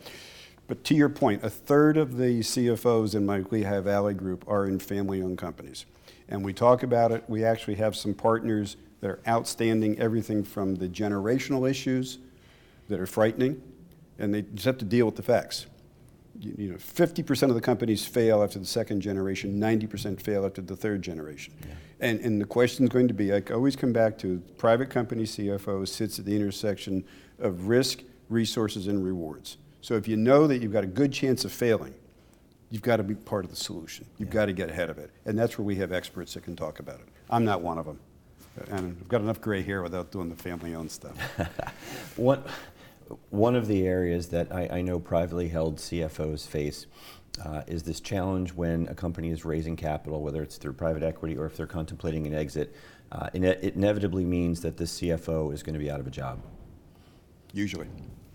But 0.67 0.84
to 0.86 0.93
your 0.93 1.10
point, 1.10 1.43
a 1.43 1.50
third 1.50 1.98
of 1.98 2.17
the 2.17 2.41
CFOs 2.41 3.15
in 3.15 3.25
my 3.25 3.39
Lehigh 3.50 3.79
Valley 3.79 4.13
group 4.13 4.46
are 4.48 4.67
in 4.67 4.77
family-owned 4.77 5.39
companies. 5.39 5.86
And 6.29 6.46
we 6.46 6.53
talk 6.53 6.84
about 6.84 7.11
it, 7.11 7.24
we 7.27 7.44
actually 7.44 7.75
have 7.75 7.96
some 7.96 8.14
partners 8.14 8.77
that 9.01 9.09
are 9.09 9.20
outstanding, 9.27 10.00
everything 10.00 10.44
from 10.44 10.75
the 10.75 10.87
generational 10.87 11.70
issues 11.70 12.20
that 12.87 13.00
are 13.00 13.05
frightening, 13.05 13.61
and 14.20 14.33
they 14.33 14.44
just 14.44 14.66
have 14.66 14.77
to 14.77 14.85
deal 14.85 15.05
with 15.05 15.16
the 15.16 15.24
facts 15.24 15.66
you 16.40 16.55
you 16.57 16.72
know, 16.72 16.77
50% 16.77 17.50
of 17.50 17.55
the 17.55 17.61
companies 17.61 18.05
fail 18.05 18.44
after 18.44 18.59
the 18.59 18.66
second 18.66 19.01
generation, 19.01 19.59
90% 19.59 20.22
fail 20.22 20.46
after 20.46 20.61
the 20.61 20.75
third 20.75 21.01
generation. 21.01 21.53
And, 22.00 22.20
and 22.22 22.42
the 22.42 22.46
question 22.46 22.85
is 22.85 22.90
going 22.90 23.07
to 23.07 23.14
be, 23.14 23.33
I 23.33 23.42
always 23.51 23.75
come 23.75 23.94
back 23.94 24.18
to, 24.20 24.40
private 24.57 24.90
company 24.90 25.24
CFO 25.24 25.87
sits 25.87 26.20
at 26.20 26.25
the 26.25 26.35
intersection 26.35 27.03
of 27.40 27.68
risk, 27.68 28.01
resources, 28.29 28.87
and 28.87 29.03
rewards. 29.03 29.57
So 29.81 29.96
if 29.96 30.07
you 30.07 30.18
know 30.18 30.48
that 30.48 30.61
you've 30.61 30.74
got 30.74 30.83
a 30.83 30.87
good 30.87 31.14
chance 31.14 31.46
of 31.46 31.51
failing, 31.51 31.94
you've 32.70 32.81
got 32.81 32.98
to 32.98 33.03
be 33.03 33.16
part 33.16 33.46
of 33.46 33.51
the 33.51 33.57
solution. 33.57 34.05
You've 34.18 34.29
got 34.29 34.46
to 34.46 34.53
get 34.53 34.70
ahead 34.70 34.90
of 34.90 34.98
it. 34.98 35.11
And 35.25 35.37
that's 35.37 35.57
where 35.57 35.66
we 35.66 35.75
have 35.75 35.92
experts 35.92 36.33
that 36.33 36.44
can 36.44 36.55
talk 36.55 36.79
about 36.79 37.00
it. 37.00 37.07
I'm 37.29 37.46
not 37.46 37.61
one 37.61 37.77
of 37.77 37.85
them. 37.85 38.00
And 38.70 38.98
I've 39.00 39.07
got 39.07 39.22
enough 39.22 39.42
gray 39.42 39.61
hair 39.61 39.81
without 39.81 40.11
doing 40.11 40.29
the 40.29 40.35
family-owned 40.35 40.92
stuff. 40.92 41.16
One, 42.18 42.44
one 43.29 43.55
of 43.55 43.68
the 43.68 43.85
areas 43.87 44.27
that 44.29 44.53
I, 44.53 44.68
I 44.72 44.81
know 44.81 45.00
privately 45.00 45.50
held 45.50 45.77
CFOs 45.77 46.48
face 46.48 46.87
uh, 47.44 47.61
is 47.68 47.83
this 47.83 48.00
challenge 48.00 48.53
when 48.53 48.87
a 48.87 48.96
company 48.96 49.29
is 49.29 49.46
raising 49.46 49.75
capital, 49.75 50.22
whether 50.22 50.42
it's 50.42 50.57
through 50.57 50.74
private 50.74 51.03
equity 51.03 51.37
or 51.37 51.46
if 51.46 51.55
they're 51.55 51.68
contemplating 51.68 52.27
an 52.27 52.33
exit. 52.33 52.75
Uh, 53.11 53.29
ine- 53.33 53.44
it 53.44 53.75
inevitably 53.75 54.25
means 54.25 54.61
that 54.61 54.77
the 54.77 54.85
CFO 54.85 55.53
is 55.53 55.64
going 55.64 55.74
to 55.74 55.79
be 55.79 55.90
out 55.90 56.00
of 56.00 56.07
a 56.07 56.11
job. 56.11 56.42
Usually. 57.53 57.87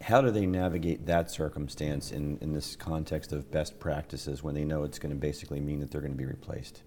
How 0.02 0.20
do 0.20 0.30
they 0.30 0.46
navigate 0.46 1.06
that 1.06 1.30
circumstance 1.30 2.12
in, 2.12 2.38
in 2.40 2.52
this 2.52 2.76
context 2.76 3.32
of 3.32 3.50
best 3.50 3.78
practices 3.80 4.42
when 4.42 4.54
they 4.54 4.64
know 4.64 4.84
it's 4.84 4.98
going 4.98 5.14
to 5.14 5.18
basically 5.18 5.60
mean 5.60 5.80
that 5.80 5.90
they're 5.90 6.02
going 6.02 6.12
to 6.12 6.18
be 6.18 6.26
replaced? 6.26 6.82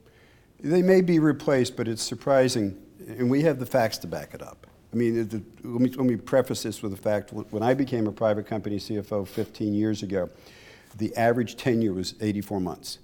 They 0.62 0.82
may 0.82 1.02
be 1.02 1.20
replaced, 1.20 1.78
but 1.78 1.88
it's 1.88 2.04
surprising, 2.04 2.78
and 3.08 3.30
we 3.30 3.42
have 3.44 3.60
the 3.60 3.66
facts 3.66 3.98
to 4.00 4.08
back 4.08 4.34
it 4.34 4.42
up. 4.42 4.68
I 4.92 4.96
mean, 4.96 5.28
the, 5.28 5.42
let, 5.64 5.82
me, 5.82 5.90
let 5.90 6.06
me 6.06 6.16
preface 6.16 6.64
this 6.64 6.82
with 6.82 6.92
the 6.92 6.98
fact 6.98 7.32
when 7.32 7.46
when 7.46 7.64
I 7.64 7.74
became 7.74 8.08
a 8.08 8.12
private 8.12 8.48
company 8.48 8.78
CFO 8.78 9.28
15 9.28 9.74
years 9.74 10.04
ago, 10.04 10.30
the 10.98 11.16
average 11.16 11.56
tenure 11.56 11.94
was 11.94 12.16
84 12.20 12.60
months 12.60 13.00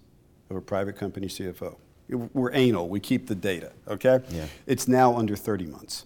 of 0.49 0.55
a 0.55 0.61
private 0.61 0.97
company 0.97 1.27
CFO. 1.27 1.77
We're 2.09 2.53
anal, 2.53 2.87
we 2.87 2.99
keep 2.99 3.27
the 3.27 3.35
data, 3.35 3.71
okay? 3.87 4.19
Yeah. 4.29 4.45
It's 4.67 4.87
now 4.87 5.15
under 5.15 5.35
30 5.35 5.65
months. 5.65 6.05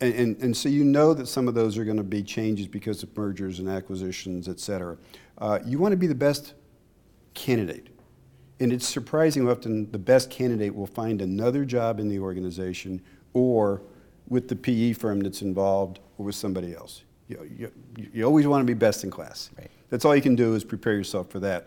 And, 0.00 0.14
and, 0.14 0.42
and 0.42 0.56
so 0.56 0.68
you 0.70 0.84
know 0.84 1.12
that 1.12 1.26
some 1.26 1.48
of 1.48 1.54
those 1.54 1.76
are 1.76 1.84
going 1.84 1.98
to 1.98 2.02
be 2.02 2.22
changes 2.22 2.66
because 2.66 3.02
of 3.02 3.14
mergers 3.16 3.58
and 3.58 3.68
acquisitions, 3.68 4.48
et 4.48 4.58
cetera. 4.58 4.96
Uh, 5.36 5.58
you 5.66 5.78
want 5.78 5.92
to 5.92 5.96
be 5.96 6.06
the 6.06 6.14
best 6.14 6.54
candidate. 7.34 7.88
And 8.60 8.72
it's 8.72 8.86
surprising 8.86 9.48
often 9.48 9.90
the 9.90 9.98
best 9.98 10.30
candidate 10.30 10.74
will 10.74 10.86
find 10.86 11.22
another 11.22 11.64
job 11.64 12.00
in 12.00 12.08
the 12.08 12.18
organization 12.18 13.00
or 13.32 13.82
with 14.28 14.48
the 14.48 14.56
PE 14.56 14.94
firm 14.94 15.20
that's 15.20 15.42
involved 15.42 16.00
or 16.18 16.26
with 16.26 16.34
somebody 16.34 16.74
else. 16.74 17.04
You, 17.28 17.50
you, 17.56 17.72
you 18.12 18.24
always 18.24 18.46
want 18.46 18.62
to 18.62 18.66
be 18.66 18.74
best 18.74 19.04
in 19.04 19.10
class. 19.10 19.50
Right. 19.56 19.70
That's 19.90 20.04
all 20.04 20.16
you 20.16 20.22
can 20.22 20.34
do 20.34 20.54
is 20.54 20.64
prepare 20.64 20.94
yourself 20.94 21.30
for 21.30 21.40
that. 21.40 21.66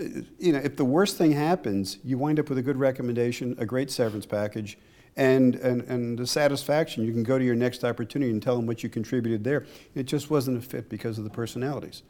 Uh, 0.00 0.04
You 0.38 0.52
know, 0.52 0.58
if 0.58 0.76
the 0.76 0.84
worst 0.84 1.16
thing 1.16 1.32
happens, 1.32 1.98
you 2.04 2.18
wind 2.18 2.38
up 2.38 2.48
with 2.48 2.58
a 2.58 2.62
good 2.62 2.76
recommendation, 2.76 3.56
a 3.58 3.66
great 3.66 3.90
severance 3.90 4.26
package, 4.26 4.78
and, 5.16 5.56
and, 5.56 5.82
and 5.82 6.18
the 6.18 6.26
satisfaction. 6.26 7.04
You 7.04 7.12
can 7.12 7.24
go 7.24 7.38
to 7.38 7.44
your 7.44 7.56
next 7.56 7.84
opportunity 7.84 8.30
and 8.30 8.40
tell 8.40 8.54
them 8.54 8.66
what 8.66 8.84
you 8.84 8.88
contributed 8.88 9.42
there. 9.42 9.66
It 9.94 10.04
just 10.04 10.30
wasn't 10.30 10.58
a 10.58 10.60
fit 10.60 10.88
because 10.88 11.18
of 11.18 11.24
the 11.24 11.30
personalities. 11.30 12.02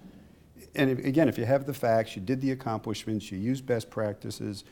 And 0.79 0.91
if, 0.91 1.05
again, 1.05 1.29
if 1.29 1.37
you 1.37 1.45
have 1.45 1.67
the 1.67 1.75
facts, 1.75 2.15
you 2.17 2.23
did 2.23 2.41
the 2.41 2.53
accomplishments, 2.53 3.31
you 3.31 3.39
use 3.39 3.61
best 3.61 3.91
practices, 3.91 4.65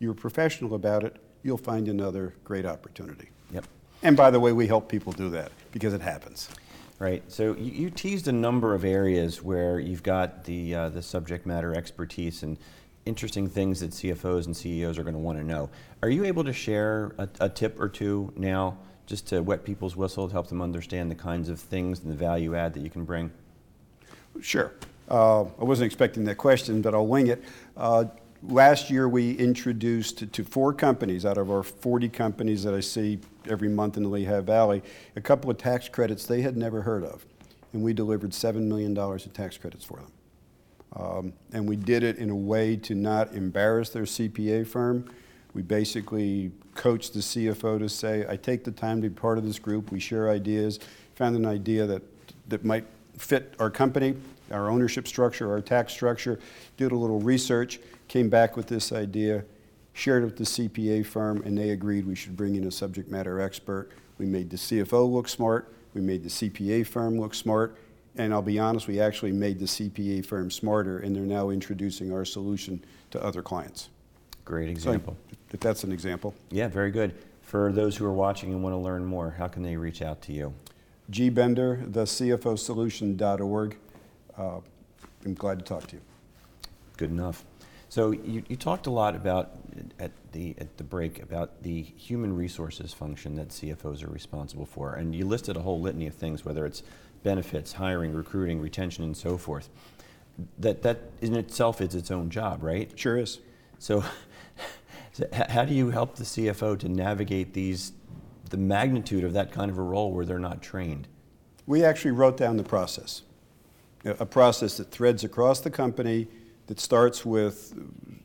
you 0.00 0.08
were 0.08 0.14
professional 0.14 0.74
about 0.74 1.04
it, 1.04 1.16
you'll 1.44 1.56
find 1.56 1.88
another 1.88 2.34
great 2.44 2.66
opportunity. 2.66 3.28
Yep. 3.52 3.64
And 4.02 4.16
by 4.16 4.30
the 4.30 4.40
way, 4.40 4.52
we 4.52 4.66
help 4.66 4.88
people 4.88 5.12
do 5.12 5.30
that 5.30 5.52
because 5.70 5.94
it 5.94 6.00
happens. 6.00 6.48
Right. 6.98 7.22
So 7.28 7.54
you, 7.54 7.72
you 7.72 7.90
teased 7.90 8.28
a 8.28 8.32
number 8.32 8.74
of 8.74 8.84
areas 8.84 9.42
where 9.42 9.78
you've 9.80 10.02
got 10.02 10.44
the 10.44 10.74
uh, 10.74 10.88
the 10.90 11.02
subject 11.02 11.46
matter 11.46 11.74
expertise 11.74 12.42
and 12.42 12.56
interesting 13.06 13.48
things 13.48 13.80
that 13.80 13.90
CFOs 13.90 14.46
and 14.46 14.56
CEOs 14.56 14.98
are 14.98 15.02
going 15.02 15.14
to 15.14 15.20
want 15.20 15.38
to 15.38 15.44
know. 15.44 15.68
Are 16.02 16.10
you 16.10 16.24
able 16.24 16.44
to 16.44 16.52
share 16.52 17.12
a, 17.18 17.28
a 17.40 17.48
tip 17.48 17.80
or 17.80 17.88
two 17.88 18.32
now, 18.36 18.78
just 19.06 19.26
to 19.28 19.42
wet 19.42 19.64
people's 19.64 19.96
whistle 19.96 20.28
to 20.28 20.32
help 20.32 20.48
them 20.48 20.62
understand 20.62 21.10
the 21.10 21.16
kinds 21.16 21.48
of 21.48 21.58
things 21.58 22.00
and 22.00 22.10
the 22.10 22.16
value 22.16 22.54
add 22.54 22.74
that 22.74 22.80
you 22.80 22.90
can 22.90 23.04
bring? 23.04 23.32
Sure. 24.40 24.72
Uh, 25.12 25.42
I 25.42 25.64
wasn't 25.64 25.84
expecting 25.84 26.24
that 26.24 26.36
question, 26.36 26.80
but 26.80 26.94
I'll 26.94 27.06
wing 27.06 27.26
it. 27.26 27.44
Uh, 27.76 28.06
last 28.42 28.88
year, 28.88 29.06
we 29.10 29.32
introduced 29.32 30.32
to, 30.32 30.42
four 30.42 30.72
companies 30.72 31.26
out 31.26 31.36
of 31.36 31.50
our 31.50 31.62
40 31.62 32.08
companies 32.08 32.62
that 32.62 32.72
I 32.72 32.80
see 32.80 33.20
every 33.46 33.68
month 33.68 33.98
in 33.98 34.04
the 34.04 34.08
Lehigh 34.08 34.40
Valley 34.40 34.82
a 35.14 35.20
couple 35.20 35.50
of 35.50 35.58
tax 35.58 35.86
credits 35.86 36.24
they 36.24 36.40
had 36.40 36.56
never 36.56 36.80
heard 36.80 37.04
of. 37.04 37.26
And 37.74 37.82
we 37.82 37.92
delivered 37.92 38.30
$7 38.30 38.62
million 38.62 38.96
of 38.96 39.32
tax 39.34 39.58
credits 39.58 39.84
for 39.84 39.98
them. 39.98 40.12
Um, 40.94 41.32
and 41.52 41.68
we 41.68 41.76
did 41.76 42.02
it 42.02 42.16
in 42.16 42.30
a 42.30 42.36
way 42.36 42.76
to 42.76 42.94
not 42.94 43.34
embarrass 43.34 43.90
their 43.90 44.04
CPA 44.04 44.66
firm. 44.66 45.10
We 45.52 45.60
basically 45.60 46.52
coached 46.74 47.12
the 47.12 47.20
CFO 47.20 47.78
to 47.78 47.88
say, 47.88 48.24
I 48.30 48.36
take 48.36 48.64
the 48.64 48.72
time 48.72 49.02
to 49.02 49.10
be 49.10 49.14
part 49.14 49.36
of 49.36 49.44
this 49.44 49.58
group. 49.58 49.90
We 49.90 50.00
share 50.00 50.30
ideas. 50.30 50.80
Found 51.16 51.36
an 51.36 51.44
idea 51.44 51.86
that, 51.86 52.02
that 52.48 52.64
might 52.64 52.86
fit 53.18 53.54
our 53.58 53.70
company, 53.70 54.16
our 54.52 54.70
ownership 54.70 55.08
structure, 55.08 55.50
our 55.50 55.60
tax 55.60 55.92
structure. 55.92 56.38
Did 56.76 56.92
a 56.92 56.96
little 56.96 57.20
research, 57.20 57.80
came 58.08 58.28
back 58.28 58.56
with 58.56 58.66
this 58.66 58.92
idea, 58.92 59.44
shared 59.92 60.22
it 60.22 60.26
with 60.26 60.36
the 60.36 60.44
CPA 60.44 61.04
firm, 61.06 61.42
and 61.42 61.56
they 61.56 61.70
agreed 61.70 62.06
we 62.06 62.14
should 62.14 62.36
bring 62.36 62.54
in 62.56 62.64
a 62.64 62.70
subject 62.70 63.10
matter 63.10 63.40
expert. 63.40 63.90
We 64.18 64.26
made 64.26 64.50
the 64.50 64.56
CFO 64.56 65.10
look 65.10 65.28
smart. 65.28 65.72
We 65.94 66.00
made 66.00 66.22
the 66.22 66.28
CPA 66.30 66.86
firm 66.86 67.18
look 67.18 67.34
smart. 67.34 67.76
And 68.16 68.32
I'll 68.32 68.42
be 68.42 68.58
honest, 68.58 68.86
we 68.88 69.00
actually 69.00 69.32
made 69.32 69.58
the 69.58 69.64
CPA 69.64 70.24
firm 70.26 70.50
smarter, 70.50 70.98
and 70.98 71.16
they're 71.16 71.22
now 71.22 71.48
introducing 71.50 72.12
our 72.12 72.24
solution 72.26 72.84
to 73.10 73.22
other 73.22 73.42
clients. 73.42 73.88
Great 74.44 74.66
So, 74.66 74.72
example. 74.72 75.16
if 75.52 75.60
that's 75.60 75.82
an 75.84 75.92
example. 75.92 76.34
Yeah, 76.50 76.68
very 76.68 76.90
good. 76.90 77.14
For 77.42 77.72
those 77.72 77.96
who 77.96 78.04
are 78.04 78.12
watching 78.12 78.52
and 78.52 78.62
want 78.62 78.74
to 78.74 78.78
learn 78.78 79.04
more, 79.04 79.30
how 79.30 79.48
can 79.48 79.62
they 79.62 79.76
reach 79.76 80.02
out 80.02 80.20
to 80.22 80.32
you? 80.32 80.52
G 81.10 81.30
Bender, 81.30 81.80
the 81.86 82.04
CFOsolution.org. 82.04 83.76
Uh, 84.36 84.60
I'm 85.24 85.34
glad 85.34 85.58
to 85.58 85.64
talk 85.64 85.86
to 85.88 85.96
you. 85.96 86.02
Good 86.96 87.10
enough. 87.10 87.44
So 87.88 88.12
you, 88.12 88.42
you 88.48 88.56
talked 88.56 88.86
a 88.86 88.90
lot 88.90 89.14
about 89.14 89.50
at 89.98 90.12
the 90.32 90.54
at 90.58 90.78
the 90.78 90.84
break 90.84 91.22
about 91.22 91.62
the 91.62 91.82
human 91.82 92.34
resources 92.34 92.94
function 92.94 93.34
that 93.34 93.50
CFOs 93.50 94.02
are 94.02 94.10
responsible 94.10 94.64
for, 94.64 94.94
and 94.94 95.14
you 95.14 95.26
listed 95.26 95.56
a 95.56 95.60
whole 95.60 95.78
litany 95.78 96.06
of 96.06 96.14
things, 96.14 96.42
whether 96.42 96.64
it's 96.64 96.82
benefits, 97.22 97.74
hiring, 97.74 98.14
recruiting, 98.14 98.60
retention, 98.60 99.04
and 99.04 99.14
so 99.14 99.36
forth. 99.36 99.68
That 100.58 100.80
that 100.82 101.00
in 101.20 101.36
itself 101.36 101.82
is 101.82 101.94
its 101.94 102.10
own 102.10 102.30
job, 102.30 102.62
right? 102.62 102.90
Sure 102.98 103.18
is. 103.18 103.40
So, 103.78 104.02
so 105.12 105.26
how 105.32 105.66
do 105.66 105.74
you 105.74 105.90
help 105.90 106.16
the 106.16 106.24
CFO 106.24 106.78
to 106.78 106.88
navigate 106.88 107.52
these 107.52 107.92
the 108.48 108.56
magnitude 108.56 109.24
of 109.24 109.34
that 109.34 109.52
kind 109.52 109.70
of 109.70 109.76
a 109.76 109.82
role 109.82 110.12
where 110.12 110.24
they're 110.24 110.38
not 110.38 110.62
trained? 110.62 111.08
We 111.66 111.84
actually 111.84 112.12
wrote 112.12 112.38
down 112.38 112.56
the 112.56 112.64
process, 112.64 113.20
a 114.04 114.26
process 114.26 114.76
that 114.76 114.90
threads 114.90 115.24
across 115.24 115.60
the 115.60 115.70
company 115.70 116.28
that 116.66 116.80
starts 116.80 117.24
with 117.24 117.74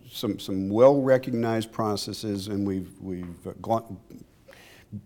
some, 0.10 0.40
some 0.40 0.70
well-recognized 0.70 1.72
processes, 1.72 2.48
and 2.48 2.66
we've, 2.66 2.92
we've 3.02 3.36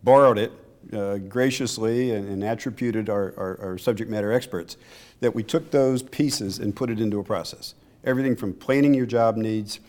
borrowed 0.04 0.38
it 0.38 0.52
uh, 0.94 1.18
graciously 1.18 2.12
and, 2.12 2.28
and 2.28 2.44
attributed 2.44 3.10
our, 3.10 3.34
our, 3.38 3.60
our 3.62 3.78
subject 3.78 4.10
matter 4.10 4.32
experts, 4.32 4.78
that 5.20 5.34
we 5.34 5.44
took 5.44 5.72
those 5.72 6.02
pieces 6.04 6.60
and 6.60 6.76
put 6.76 6.90
it 6.90 7.00
into 7.00 7.20
a 7.20 7.24
process. 7.24 7.76
Everything 8.04 8.36
from 8.36 8.54
planning 8.54 8.94
your 8.94 9.06
job 9.06 9.38
needs, 9.38 9.80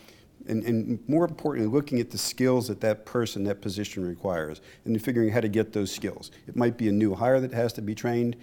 and, 0.48 0.62
and 0.64 0.98
more 1.08 1.24
importantly, 1.24 1.72
looking 1.72 2.00
at 2.00 2.10
the 2.10 2.18
skills 2.18 2.68
that 2.68 2.80
that 2.80 3.06
person, 3.06 3.44
that 3.44 3.60
position 3.60 4.06
requires, 4.06 4.60
and 4.84 5.02
figuring 5.02 5.30
how 5.30 5.40
to 5.40 5.48
get 5.48 5.72
those 5.72 5.92
skills. 5.92 6.30
It 6.46 6.56
might 6.56 6.76
be 6.76 6.88
a 6.88 6.92
new 6.92 7.14
hire 7.14 7.40
that 7.40 7.52
has 7.52 7.72
to 7.74 7.82
be 7.82 7.94
trained. 7.94 8.36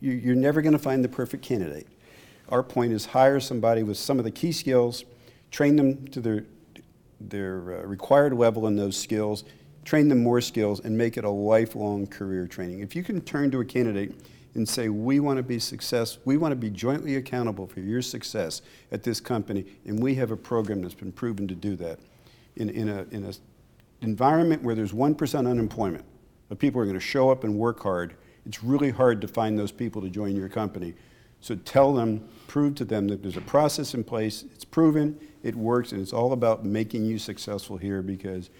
You, 0.00 0.12
you're 0.12 0.34
never 0.34 0.62
going 0.62 0.72
to 0.72 0.78
find 0.78 1.04
the 1.04 1.08
perfect 1.08 1.42
candidate. 1.42 1.86
Our 2.48 2.62
point 2.62 2.92
is 2.92 3.06
hire 3.06 3.40
somebody 3.40 3.82
with 3.82 3.98
some 3.98 4.18
of 4.18 4.24
the 4.24 4.30
key 4.30 4.52
skills, 4.52 5.04
train 5.50 5.76
them 5.76 6.06
to 6.08 6.20
their, 6.20 6.44
their 7.20 7.80
uh, 7.80 7.86
required 7.86 8.32
level 8.32 8.66
in 8.66 8.76
those 8.76 8.96
skills, 8.96 9.44
train 9.84 10.08
them 10.08 10.22
more 10.22 10.40
skills, 10.40 10.80
and 10.80 10.96
make 10.96 11.16
it 11.16 11.24
a 11.24 11.30
lifelong 11.30 12.06
career 12.06 12.46
training. 12.46 12.80
If 12.80 12.96
you 12.96 13.02
can 13.02 13.20
turn 13.20 13.50
to 13.50 13.60
a 13.60 13.64
candidate 13.64 14.14
and 14.54 14.68
say, 14.68 14.88
we 14.88 15.20
want 15.20 15.36
to 15.36 15.42
be 15.42 15.58
success, 15.58 16.18
we 16.24 16.36
want 16.36 16.52
to 16.52 16.56
be 16.56 16.70
jointly 16.70 17.16
accountable 17.16 17.66
for 17.66 17.80
your 17.80 18.02
success 18.02 18.62
at 18.92 19.02
this 19.02 19.20
company, 19.20 19.66
and 19.84 20.02
we 20.02 20.14
have 20.14 20.30
a 20.30 20.36
program 20.36 20.82
that's 20.82 20.94
been 20.94 21.12
proven 21.12 21.46
to 21.48 21.54
do 21.54 21.76
that. 21.76 21.98
In, 22.56 22.70
in 22.70 22.88
a, 22.88 23.06
in 23.10 23.24
a 23.24 23.32
environment 24.00 24.62
where 24.62 24.74
there's 24.74 24.92
1% 24.92 25.48
unemployment, 25.48 26.04
of 26.50 26.58
people 26.58 26.80
are 26.80 26.84
going 26.84 26.94
to 26.94 27.00
show 27.00 27.30
up 27.30 27.44
and 27.44 27.54
work 27.54 27.80
hard, 27.82 28.14
it's 28.48 28.64
really 28.64 28.90
hard 28.90 29.20
to 29.20 29.28
find 29.28 29.58
those 29.58 29.70
people 29.70 30.00
to 30.00 30.08
join 30.08 30.34
your 30.34 30.48
company. 30.48 30.94
So 31.40 31.54
tell 31.54 31.92
them, 31.92 32.26
prove 32.46 32.74
to 32.76 32.84
them 32.84 33.06
that 33.08 33.22
there's 33.22 33.36
a 33.36 33.42
process 33.42 33.94
in 33.94 34.02
place, 34.02 34.44
it's 34.54 34.64
proven, 34.64 35.20
it 35.42 35.54
works, 35.54 35.92
and 35.92 36.00
it's 36.00 36.14
all 36.14 36.32
about 36.32 36.64
making 36.64 37.04
you 37.04 37.18
successful 37.18 37.76
here 37.76 38.02
because, 38.02 38.50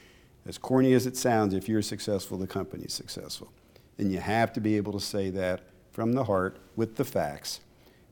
as 0.47 0.59
corny 0.59 0.93
as 0.93 1.07
it 1.07 1.17
sounds, 1.17 1.55
if 1.55 1.69
you're 1.69 1.83
successful, 1.83 2.37
the 2.37 2.47
company's 2.47 2.93
successful. 2.93 3.51
And 3.97 4.13
you 4.13 4.21
have 4.21 4.53
to 4.53 4.61
be 4.61 4.77
able 4.77 4.93
to 4.93 5.01
say 5.01 5.31
that 5.31 5.63
from 5.91 6.13
the 6.13 6.25
heart 6.25 6.59
with 6.77 6.97
the 6.97 7.05
facts. 7.05 7.61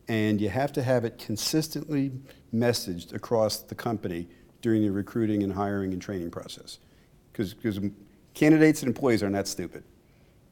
And 0.09 0.41
you 0.41 0.49
have 0.49 0.73
to 0.73 0.83
have 0.83 1.05
it 1.05 1.19
consistently 1.19 2.11
messaged 2.55 3.13
across 3.13 3.59
the 3.59 3.75
company 3.75 4.29
during 4.63 4.83
the 4.83 4.91
recruiting 4.91 5.43
and 5.43 5.53
hiring 5.53 5.93
and 5.93 6.01
training 6.01 6.31
process. 6.31 6.79
Because 7.33 7.55
candidates 8.35 8.83
and 8.83 8.89
employees 8.89 9.23
are 9.23 9.31
not 9.31 9.47
stupid. 9.47 9.85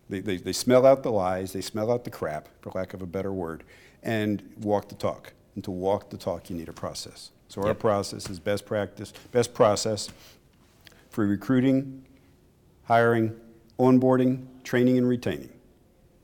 They, 0.08 0.20
they, 0.20 0.36
they 0.36 0.52
smell 0.52 0.86
out 0.86 1.02
the 1.02 1.10
lies, 1.10 1.52
they 1.52 1.60
smell 1.60 1.90
out 1.90 2.04
the 2.04 2.10
crap, 2.10 2.48
for 2.60 2.70
lack 2.74 2.94
of 2.94 3.02
a 3.02 3.06
better 3.06 3.32
word, 3.32 3.64
and 4.02 4.42
walk 4.60 4.88
the 4.88 4.94
talk. 4.94 5.32
And 5.54 5.64
to 5.64 5.70
walk 5.70 6.10
the 6.10 6.18
talk, 6.18 6.50
you 6.50 6.56
need 6.56 6.68
a 6.68 6.72
process. 6.72 7.30
So 7.48 7.62
our 7.62 7.68
Yep. 7.68 7.78
process 7.78 8.28
is 8.28 8.38
best 8.40 8.66
practice, 8.66 9.12
best 9.32 9.54
process 9.54 10.10
for 11.10 11.26
recruiting, 11.26 12.04
hiring, 12.84 13.34
onboarding, 13.78 14.46
training, 14.64 14.98
and 14.98 15.08
retaining. 15.08 15.50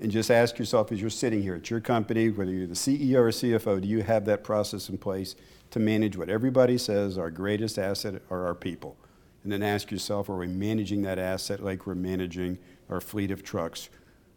And 0.01 0.11
just 0.11 0.31
ask 0.31 0.59
yourself 0.59 0.91
as 0.93 1.01
you're 1.01 1.11
sitting 1.11 1.43
here 1.43 1.55
at 1.55 1.71
your 1.71 1.81
company, 1.81 2.31
whether 2.31 2.51
you're 2.51 2.67
the 2.67 2.75
CEO 2.75 3.17
or 3.17 3.29
CFO, 3.31 3.81
do 3.81 3.87
you 3.89 4.03
have 4.03 4.25
that 4.25 4.43
process 4.43 4.89
in 4.89 4.99
place 4.99 5.37
to 5.71 5.79
manage 5.79 6.17
what 6.17 6.29
everybody 6.31 6.79
says 6.79 7.19
our 7.19 7.31
greatest 7.31 7.79
asset 7.79 8.23
are 8.31 8.47
our 8.47 8.55
people? 8.55 8.97
And 9.43 9.53
then 9.53 9.63
ask 9.63 9.91
yourself, 9.91 10.29
are 10.29 10.37
we 10.37 10.47
managing 10.47 11.03
that 11.03 11.19
asset 11.19 11.63
like 11.63 11.87
we're 11.87 11.95
managing 11.95 12.59
our 12.91 13.01
fleet 13.01 13.31
of 13.31 13.43
trucks 13.43 13.89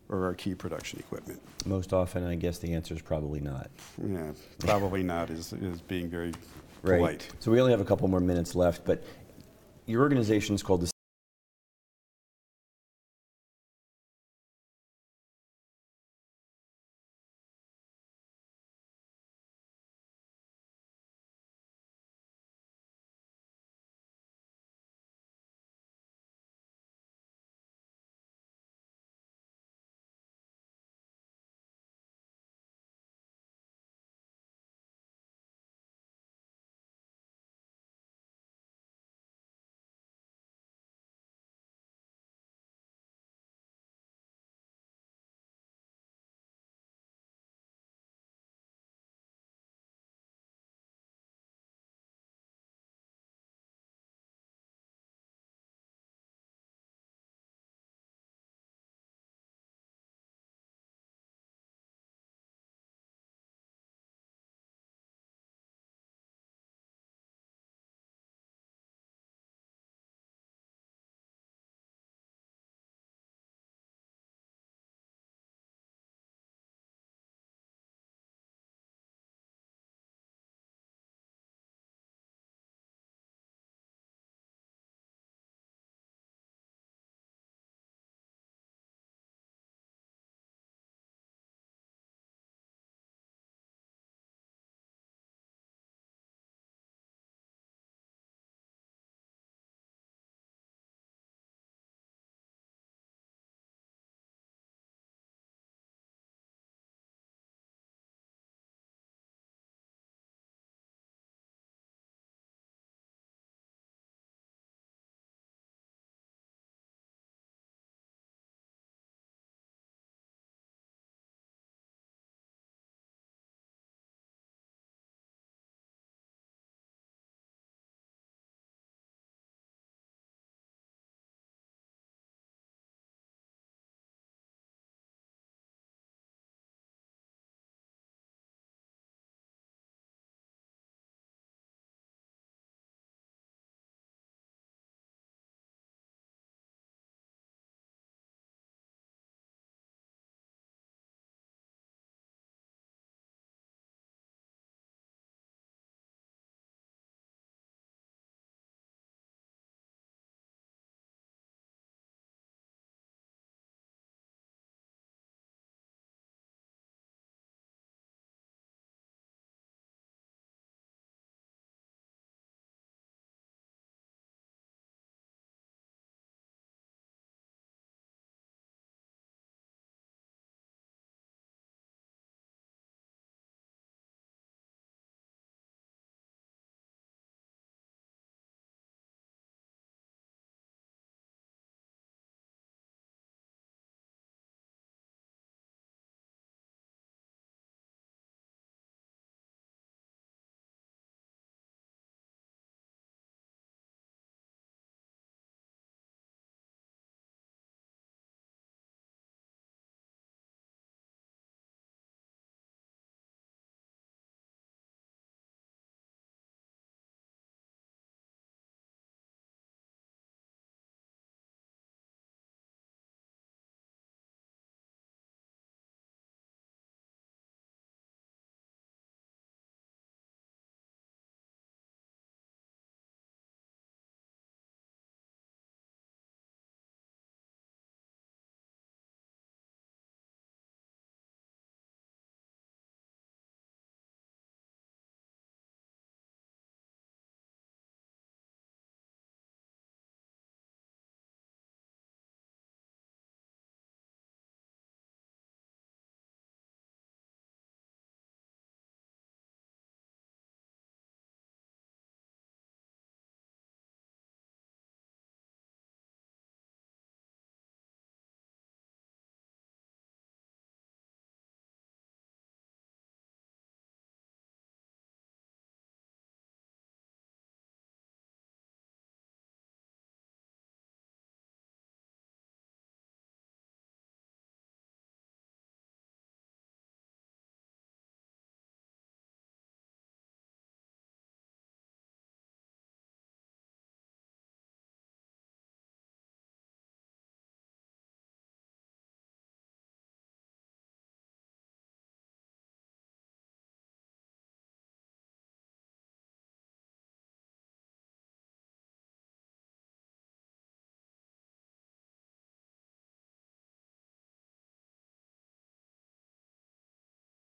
or 0.09 0.25
our 0.25 0.33
key 0.33 0.55
production 0.55 0.99
equipment? 0.99 1.41
Most 1.65 1.91
often, 1.93 2.23
I 2.25 2.35
guess 2.35 2.59
the 2.59 2.73
answer 2.73 2.93
is 2.93 3.01
probably 3.01 3.39
not. 3.41 3.69
Yeah, 4.05 4.31
probably 4.59 5.03
not, 5.03 5.29
is, 5.29 5.51
is 5.53 5.81
being 5.81 6.09
very 6.09 6.31
Right. 6.83 6.97
polite. 6.97 7.29
So 7.39 7.49
we 7.49 7.59
only 7.61 7.71
have 7.71 7.79
a 7.79 7.85
couple 7.85 8.07
more 8.09 8.19
minutes 8.19 8.55
left, 8.55 8.83
but 8.83 9.03
your 9.85 10.01
organization 10.01 10.53
is 10.53 10.61
called 10.61 10.81
the 10.81 10.92